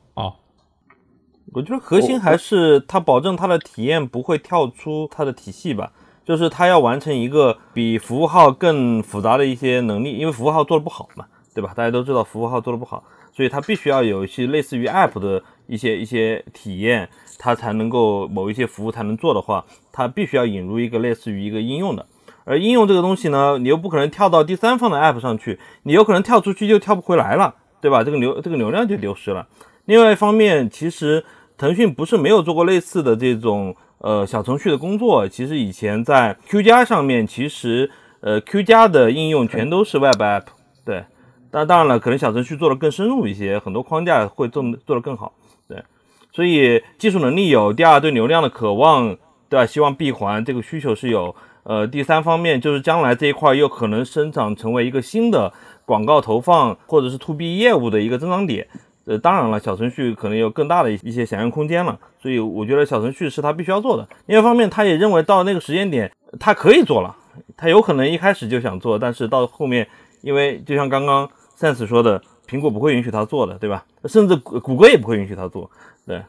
[1.52, 5.92] 我觉得核心还是它保证它的体验不会跳出它的体系吧，
[6.24, 11.26] 就是它要完成一个比服务号更复杂的一些能力，因为服务号做的不好嘛，
[11.56, 11.74] 对吧？
[11.76, 22.06] 大家都知道服务号做的不好，所以它必须要有一些类似于 App 的一些一些体验，它才能够某一些服务才能做的话，它必须要引入一个类似于一个应用的。
[22.46, 28.04] 而应用这个东西呢，你又不可能跳到第三方的 App 上去，你有可能跳出去就跳不回来了，对吧？
[28.04, 29.48] 这个流这个流量就流失了。
[29.86, 31.26] 另外一方面，其实。
[31.60, 37.92] 腾讯不是没有做过类似的这种呃小程序的工作，其实以前在 Q 加上面，其实
[38.22, 40.44] 呃 Q 加的应用全都是 Web App，
[40.86, 41.04] 对，
[41.52, 45.34] 但当然了，可能小程序做的更深入一些，很多框架会做做得更好，
[45.68, 45.84] 对，
[46.32, 49.18] 所以技术能力有，第二对流量的渴望，
[49.50, 49.66] 对吧？
[49.66, 55.52] 希望闭环这个需求是有，呃，第三方面就是将来这一块又可能生长成为一个新的
[55.84, 58.66] 广告投放或者是 To B 业务的一个增长点。
[59.10, 64.08] 呃，当然了，小程序可能有更大的一些想象空间了，所以我觉得小程序是他必须要做的。
[64.28, 67.16] 另一方面，他也认为到那个时间点，他可以做了，
[67.58, 69.88] 他有可能一开始就想做，但是到后面，
[70.22, 73.84] 因为就像刚刚 Sense 说的，苹果不会允许他做的，对吧？
[74.06, 75.72] 甚至谷谷歌也不会允许他做。
[76.06, 76.22] 对，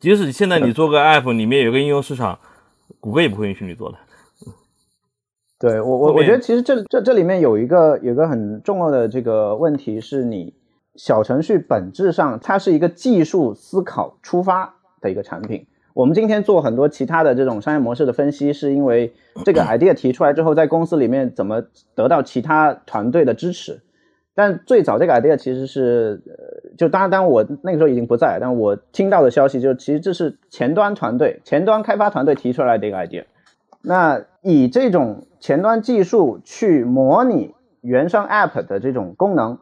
[0.00, 2.36] 即使现在你做个 app 里面有个应用市场，
[2.98, 3.98] 谷歌也不会允许你做的。
[5.60, 10.52] 对我我我觉得其实这这这里面有一个有个很重要的这个问题是你
[10.96, 15.66] 小程序本质上它是一个技术思考出发的一个产品。
[15.92, 19.14] 我们今天做很多其他的这种商业模式的分析，是因为
[19.44, 21.62] 这个 idea 提出来之后，在公司里面怎么
[21.94, 23.80] 得到其他团队的支持。
[24.34, 33.24] 但最早这个 idea 其实是，呃，就当然，当然我那个时候已经不在，但我听到的消息就是，其实这是前端团队、前端开发团队提出来的一个 idea。
[33.80, 39.58] 那以这种前端技术去模拟原生 app 的这种功能，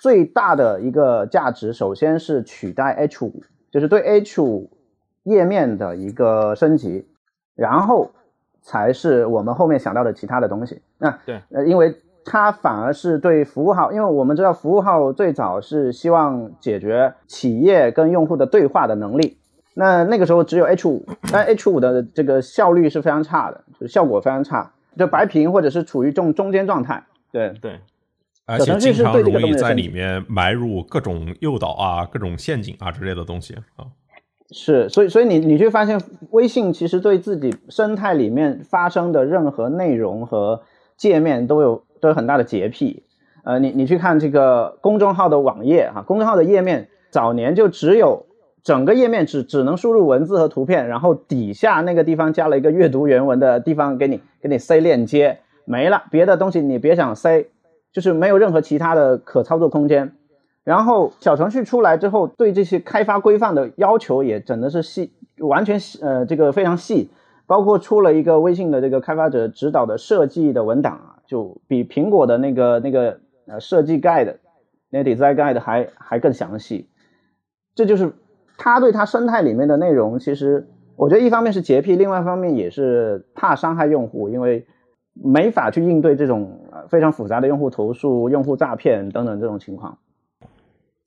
[0.00, 3.32] 最大的一个价值，首先是取代 H5，
[3.70, 4.68] 就是对 H5
[5.24, 7.06] 页面的一个升级，
[7.54, 8.10] 然后
[8.62, 10.80] 才是我们后面想到的其他的东西。
[10.98, 11.94] 那对，呃，因为。
[12.22, 19.38] 它反而是对服务号，因为我们知道服务号最早是希望解决企业跟用户的对话的能力。
[19.74, 27.02] 那那个时候只有 H 五，但 H 五的这个效率是非常差的，就是效果非常差，就白屏或者是处于中中间状态。
[27.32, 27.80] 对对，
[28.46, 33.86] 而且经常容易在里面埋入各种诱导啊、各种陷阱啊之类的东西啊。
[34.50, 36.00] 是，所以所以你你去发现，
[36.30, 40.62] 微信其实对自己生态里面发生的任何内容和
[40.96, 41.84] 界面都有。
[42.00, 43.02] 都有很大的洁癖，
[43.44, 48.24] 呃，你你去看这个公众号的网页哈，公众号的页面早年就只有
[48.62, 57.44] 整个页面只只能输入文字和图片，然后底下那个地方加了一个阅读原文的地方给你给你塞链接，没了，别的东西你别想塞，
[57.92, 60.12] 就是没有任何其他的可操作空间。
[60.64, 67.10] 然后小程序出来之后，对这些开发规范的要求也整的是细，完全细呃这个非常细，
[67.46, 71.16] 包括出了一个微信的这个开发者指导的设计的文档啊。
[71.26, 74.34] 就比苹果的那个那个呃设计 guide，
[74.90, 76.88] 那 design guide 还还更详细，
[77.76, 78.12] 这就是
[78.58, 84.66] 他对他生态里面的内容，其实我觉得一方面是洁癖，另外一方面也是怕伤害用户，因为
[85.22, 86.50] 没法去应对这种
[86.88, 89.96] 非常复杂的用户投诉、用户诈骗等等这种情况。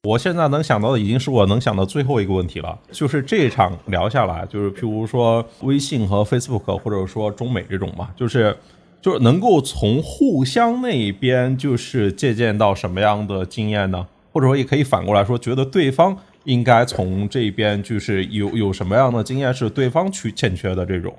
[0.03, 8.56] 我现在能想到的已经是我能想到最后一个问题了，就是这场聊下来，就是譬如说微信和 Facebook，或者说中美这种嘛，就是。
[9.03, 14.07] 就是能够从互相那边就是借鉴到什么样的经验呢？
[14.31, 21.14] 或者说也可以反过来说，觉得对方应该从这边就是有有什么样的经验是对方去欠缺的这种。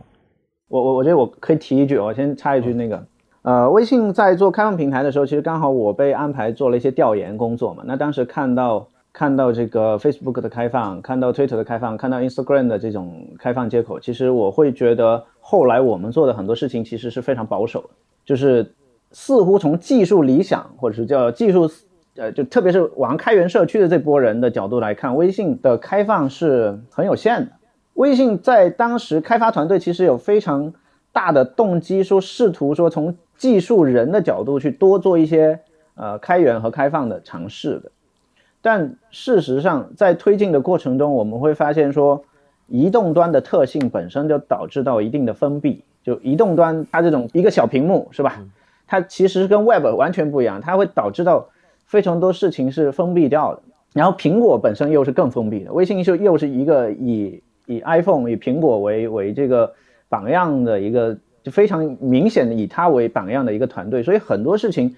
[0.74, 3.01] 我我我觉得我可以提一句，我先插一句，那个
[3.42, 7.84] 呃，微信在做开放平台的时候，其实刚好我被安排做了一些调研工作嘛。
[7.86, 15.24] 那当时看到看到这个 Facebook 的开放，看到 Twitter 的开放，看到 Instagram 的这种开放接口，其实我会觉得。
[15.46, 17.90] 后来我们做的很多事情其实是非常保守的，
[18.24, 18.74] 就是
[19.12, 21.70] 似乎从技术理想或者是叫技术，
[22.16, 27.52] 呃，就特别是玩开源社区的这波人的角度来看，微信的开放是很有限的。
[27.94, 30.72] 微信在当时开发团队其实有非常
[31.12, 35.58] 大的动机，说试图说从技术人的角度去多做一些
[35.94, 37.90] 呃开源和开放的尝试的，
[38.62, 42.24] 但事实上在推进的过程中，我们会发现说。
[42.66, 48.42] 移动端的特性本身就导致到一定的封闭，就移动端它这种一个小屏幕是吧？
[48.86, 51.50] 它其实跟 Web 完全不一样，它会导致到
[51.84, 53.60] 非常多事情是封闭掉的。
[53.92, 59.73] 然后苹果本身又是更封闭的，微信就又是一个以以 iPhone 以苹果为为这个
[60.09, 64.95] 榜样的一个，就非常明显的以它为榜样的一个团队，所以很多事情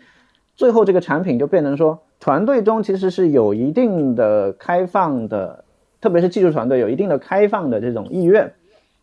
[0.54, 5.64] 最后这个产品就变成说，团队中其实是有一定的开放的。
[5.98, 8.52] 特别是技术团队有一定的开放的这种意愿，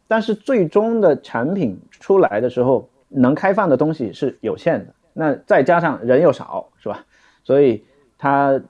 [0.08, 4.94] 但是最终的产品出来的时候，能开放的东西是有限的。
[5.12, 7.04] 那再加上人又少，是吧？
[7.44, 7.84] 所以
[8.18, 8.62] 他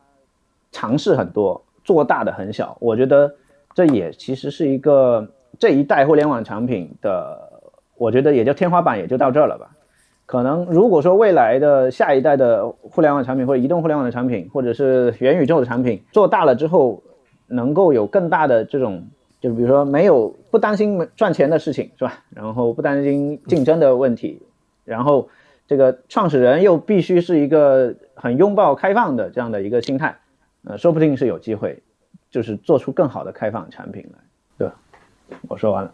[0.72, 2.76] 尝试很多，做大的很小。
[2.80, 3.32] 我觉得
[3.74, 5.28] 这也其实是一个
[5.60, 7.38] 这一代互联网产品的，
[7.98, 9.70] 我觉得也就天花板也就到这儿了吧。
[10.26, 17.02] 可能如果说未来的下一代的互联网产品或者移动互联网的产品，或者是元宇宙的产品做大了之后。
[17.46, 19.06] 能够有更大的这种，
[19.40, 22.24] 就是比如说没有不担心赚钱的事情是吧？
[22.34, 24.42] 然后不担心竞争的问题，
[24.86, 25.28] 然后
[25.68, 30.16] 这个创始人又必须是一个很拥抱开放的这样的一个心态，
[30.64, 31.84] 呃，说不定是有机会，
[32.34, 34.20] 就是做出更好的开放产品来，
[34.58, 34.70] 对？
[35.48, 35.94] 我说完了。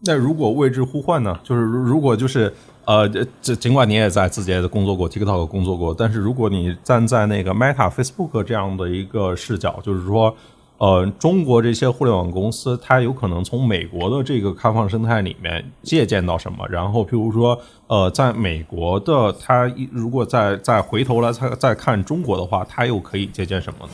[0.00, 1.38] 那如果位置互换呢？
[1.42, 2.52] 就是如果就是
[2.84, 3.08] 呃，
[3.40, 10.36] 这尽管你也在字节的工作过，TikTok 工作过，但是如果你站在那个 Meta、Facebook 这样的一个视角，就是说。
[10.82, 16.66] 呃，中国这些互联网公司，它有可能从美国的这个开放生态里面借鉴到什么？
[16.70, 23.92] 然后，譬如说，呃，在美国的它如果再再回头来再再看中国的话，它又可以借鉴什么呢？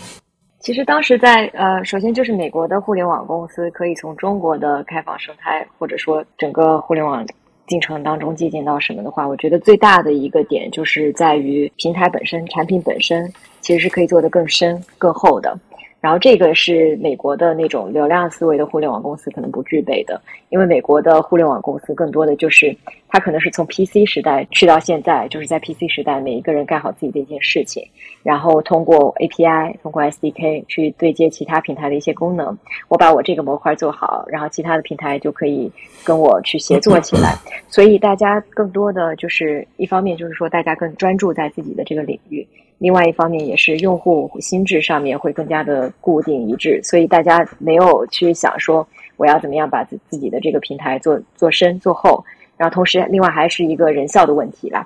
[0.66, 7.24] 其实当时在呃，首先就是美国的互联网公司可以从中国的开放生态，或者说整个互联网
[7.68, 15.56] 进程当中借鉴到什么的话，我觉得最大的一个点就是在于平台本身、产品本身其实是可以做得更深、更厚的。
[16.01, 20.20] 然后这个是美国的那种流量思维的互联网公司可能不具备的，
[20.51, 22.76] 因为美国的互联网公司更多的就是
[23.09, 27.82] 它可能是从 PC 时代去到现在，就是在 PC 时代每一个人干好自己的一件事情，
[28.27, 32.59] 然后通过 API、通过 SDK 去对接其他平台的一些功能，
[32.89, 35.70] 我把我这个模块做好，然后其他的平台就可以
[36.03, 37.36] 跟我去协作起来。
[37.69, 42.44] 所以大家更多的就是一方面就是说大家更专注在自己的这个领域。
[42.78, 48.85] 另外一方面也是用户心智上面会更加的固定一致，所以大家没有去想说
[49.16, 52.23] 我要怎么样把自自己的这个平台做做深做厚，
[52.57, 54.85] 然后同时另外还是一个人效的问题啦，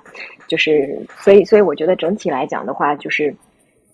[0.51, 3.33] 就是所以所以我觉得整体来讲的话，就是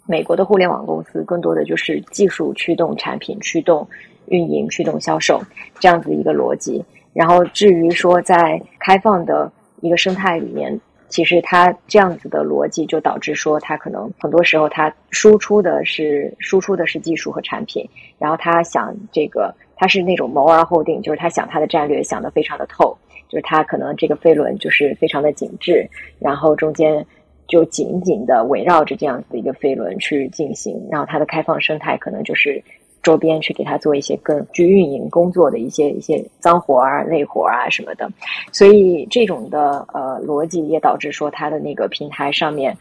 [0.07, 3.87] 美国的互联网公司更多的就是技术驱动产品驱动
[4.25, 5.39] 运营驱动销售
[5.79, 9.51] 这样子一个逻辑，然后至于说在开放的
[9.81, 10.81] 一个生态里面。
[11.09, 17.87] 其实它这样子的逻辑就导致说，它可能很多时候它输出的是输出的是技术和产品，
[18.19, 22.93] 然后他想这个他是那种谋而后定，就是他想他的战略想得非常的透，
[23.29, 25.87] 就是他可能这个飞轮就是非常的紧致，
[26.19, 27.05] 然后中间
[27.47, 32.63] 就紧紧的围绕着这样子的一个飞轮去进行，然后它的开放生态可能就是。
[33.03, 38.11] 周边去给他做一些更具运营工作的一些一些脏活啊、累活啊什么的，
[38.51, 42.75] 所以这种的呃逻辑也导致说它的那个平台上面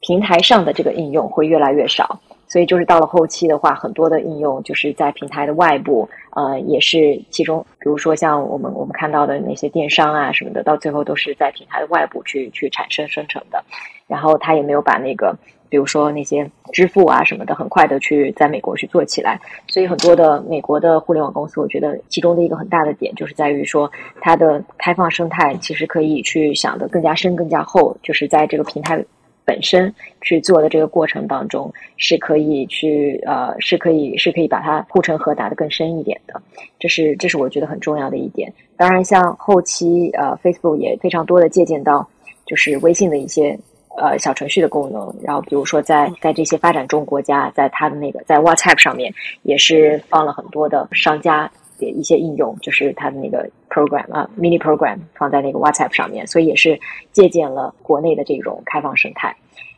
[0.00, 13.62] 平台上的这个应用会越来越少，所以就是到了后期的话，很多的应用就是在平台的外部，呃，也是其中，比如说像我们我们看到的那些电商啊什么的，到最后都是在平台的外部去去产生生成的，
[14.06, 15.36] 然后他也没有把那个。
[15.70, 29.04] 比如说那些支付啊什么的，很快的去在美国去做起来，所以很多的美国的互联网公司，我觉得其中的一个很大的点就是在于说，它的开放生态其实可以去想的更加深、更加厚，就是在这个平台
[29.48, 36.40] 本身去做的这个过程当中，是可以去呃，是可以是可以把它护城河打得更深一点的，
[36.78, 38.52] 这是这是我觉得很重要的一点。
[38.76, 42.06] 当然，像后期呃，Facebook 也非常多的借鉴到
[42.44, 43.58] 就是微信的一些。
[44.00, 49.12] 呃，小程序的功能，然后比如说在在这些发展中国家，在它的那个在 WhatsApp 上面
[49.42, 51.50] 也是放了很多的商家
[51.86, 56.78] 一些应用，就是它的那个 program 啊，mini program 放在那个 WhatsApp 上面，所以也是
[57.12, 59.34] 借鉴了国内的这种开放生态。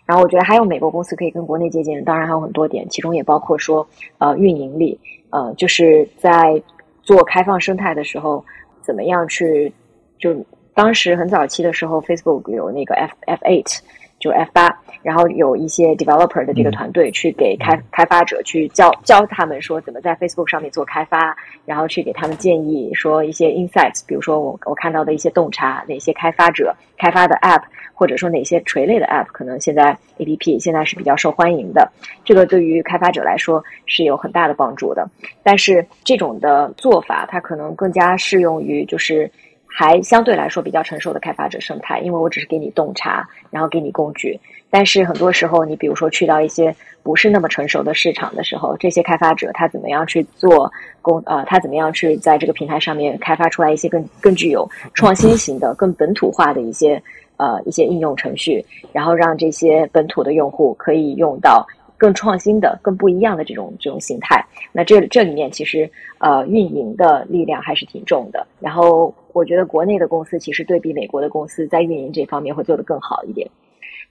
[0.06, 3.86] 然后我觉得还有美国公司可以跟国内借鉴，当然还有很多点，其中也包括说
[4.18, 4.98] 呃运营力，
[5.30, 6.60] 呃就是在
[7.02, 8.44] 做开放生态的时候，
[8.82, 9.72] 怎么样去
[10.18, 10.34] 就
[10.74, 13.78] 当时很早期的时候，Facebook 有那个 F F eight。
[14.20, 21.34] 就 F 八，然后有一些 developer 的这个团队去给开开发者去教教他们说怎么在 Facebook 上面做开发，
[21.64, 27.62] 然后去给他们建议说一些 insights，比如说我我看到的一些洞察，哪些开发者开发的 app，
[27.94, 31.90] 或者说哪些垂类的 app 可能现在 app 现在是比较受欢迎的，
[32.22, 35.08] 这个对于开发者来说是有很大的帮助的。
[35.42, 39.30] 但是这种的做法，它可能更加适用于就是。
[39.72, 44.38] 还相对来说比较成熟的开发者生态，因为我只是给你洞察，然后给你工具。
[44.68, 50.70] 但是很多时候，你比如说去到一些不是那么成熟的市场的时候，这些开发者他怎么样去做
[51.00, 51.22] 工？
[51.26, 57.02] 呃，他怎么样去在这个平台上面开发出来一些更更具有创新型的、更本土化的一些
[57.36, 61.66] 呃一些应用程序，然后让这些本土的用户可以用到。
[62.00, 68.46] 更创新的、更不一样的这种这种形态，那这这里面其实呃运营的力量还是挺重的。
[68.58, 73.46] 然后我觉得国内的公司其实对比美国的公司在运营这方面会做得更好一点。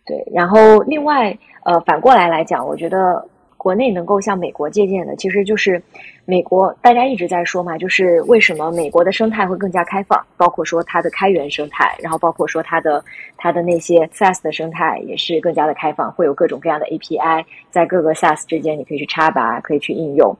[0.05, 3.25] 对，然后另外呃反过来来讲，我觉得。
[3.60, 5.84] 国内能够向美国借鉴的，其实就是
[6.23, 6.73] 美国。
[6.81, 13.03] 大家一直在说嘛，就是为什么美国的生态会更加开放，包括说它的开源生态，然后包括说它的
[13.36, 20.34] 它的那些 SaaS 的生态也是更加的开放，会有各种各样的 API 在各个 SaaS 之间，你可以去插拔，可以去应用。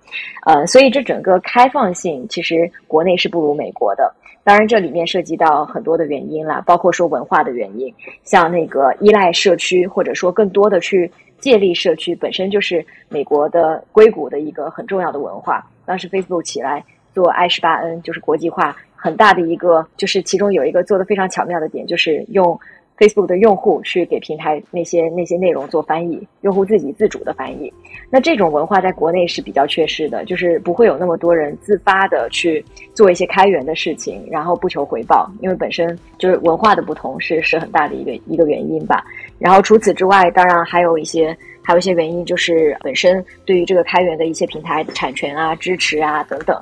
[0.46, 4.16] 呃，所以这整个开放性其实国内是不如美国的。
[4.46, 7.94] 当然，这里面涉及到很多的原因啦，包括说文化的原因，
[8.24, 11.12] 像那个依赖社区，或者说更多的去。
[11.40, 15.66] 借力社区本身就是美国的硅谷的一个很重要的文化。
[15.86, 16.84] 当时 Facebook 起来
[17.14, 22.60] 做 I 十八 N，就是国际化很大的一个，就是其中有一个做的非常巧妙的点，就是用
[23.00, 27.72] Facebook 的用户去给平台那些那些内容做翻译，用户自己自主的翻译。
[28.10, 32.64] 那这种文化在国内是比较缺失的，就是不会有那么多人自发的去
[32.94, 39.04] 做一些开源的事情，然后不求回报，因为本身就是文化的不同是是很大的一个一个原因吧。
[39.38, 46.60] 然后除此之外，当然还有一些还有一些原因，就是本身对于这个开源的一些平台产权啊、支持啊等等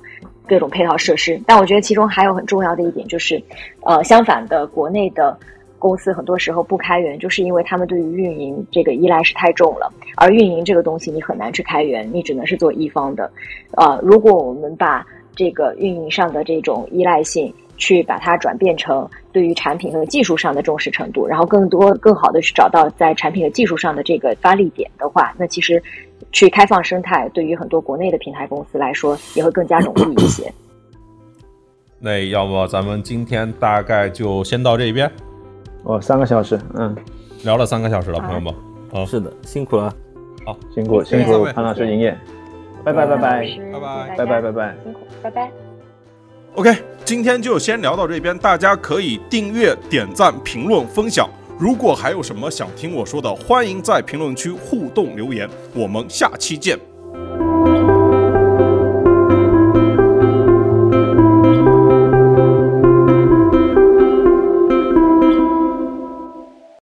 [0.48, 1.42] 各种配套设施。
[1.48, 3.42] 但我觉得其中还有很重要的一点就是，
[3.82, 5.36] 呃，相反的，国内的。
[5.80, 9.92] 公司很多时候不开源，就是因为他们对于运营这个依赖是太重了。
[10.16, 13.32] 而运营这个东西，你很难去开源，你只能是做一方的。
[13.74, 15.06] 呃，如果我们把
[15.36, 25.82] 这个运营上的这种依赖性，去把它转变成对于产品和技术上的重视程度，然后更多更好的去找到在产品和技术上的这个发力点的话，那其实
[26.32, 30.52] 去开放生态，对于很多国内的平台公司来说，也会更加容易一些。
[32.02, 35.12] 那要不咱们今天大概就先到这边。
[35.88, 36.94] 哦，三个小时，嗯，
[37.44, 38.54] 聊了三个小时了，朋友们，
[38.92, 39.94] 啊，是的，辛苦了，
[40.46, 42.18] 好，辛苦辛苦潘老师营业，
[42.84, 43.48] 拜拜拜拜。
[43.72, 44.16] 拜拜。
[44.18, 45.50] 拜拜拜拜，辛苦，拜拜。
[46.56, 51.30] OK，今天就先聊到这边，大家可以订阅、点赞、评论、分享。
[51.58, 55.50] 如果还有什么想听我说的，欢迎在评论区互动留言。
[55.74, 56.78] 我们下期见。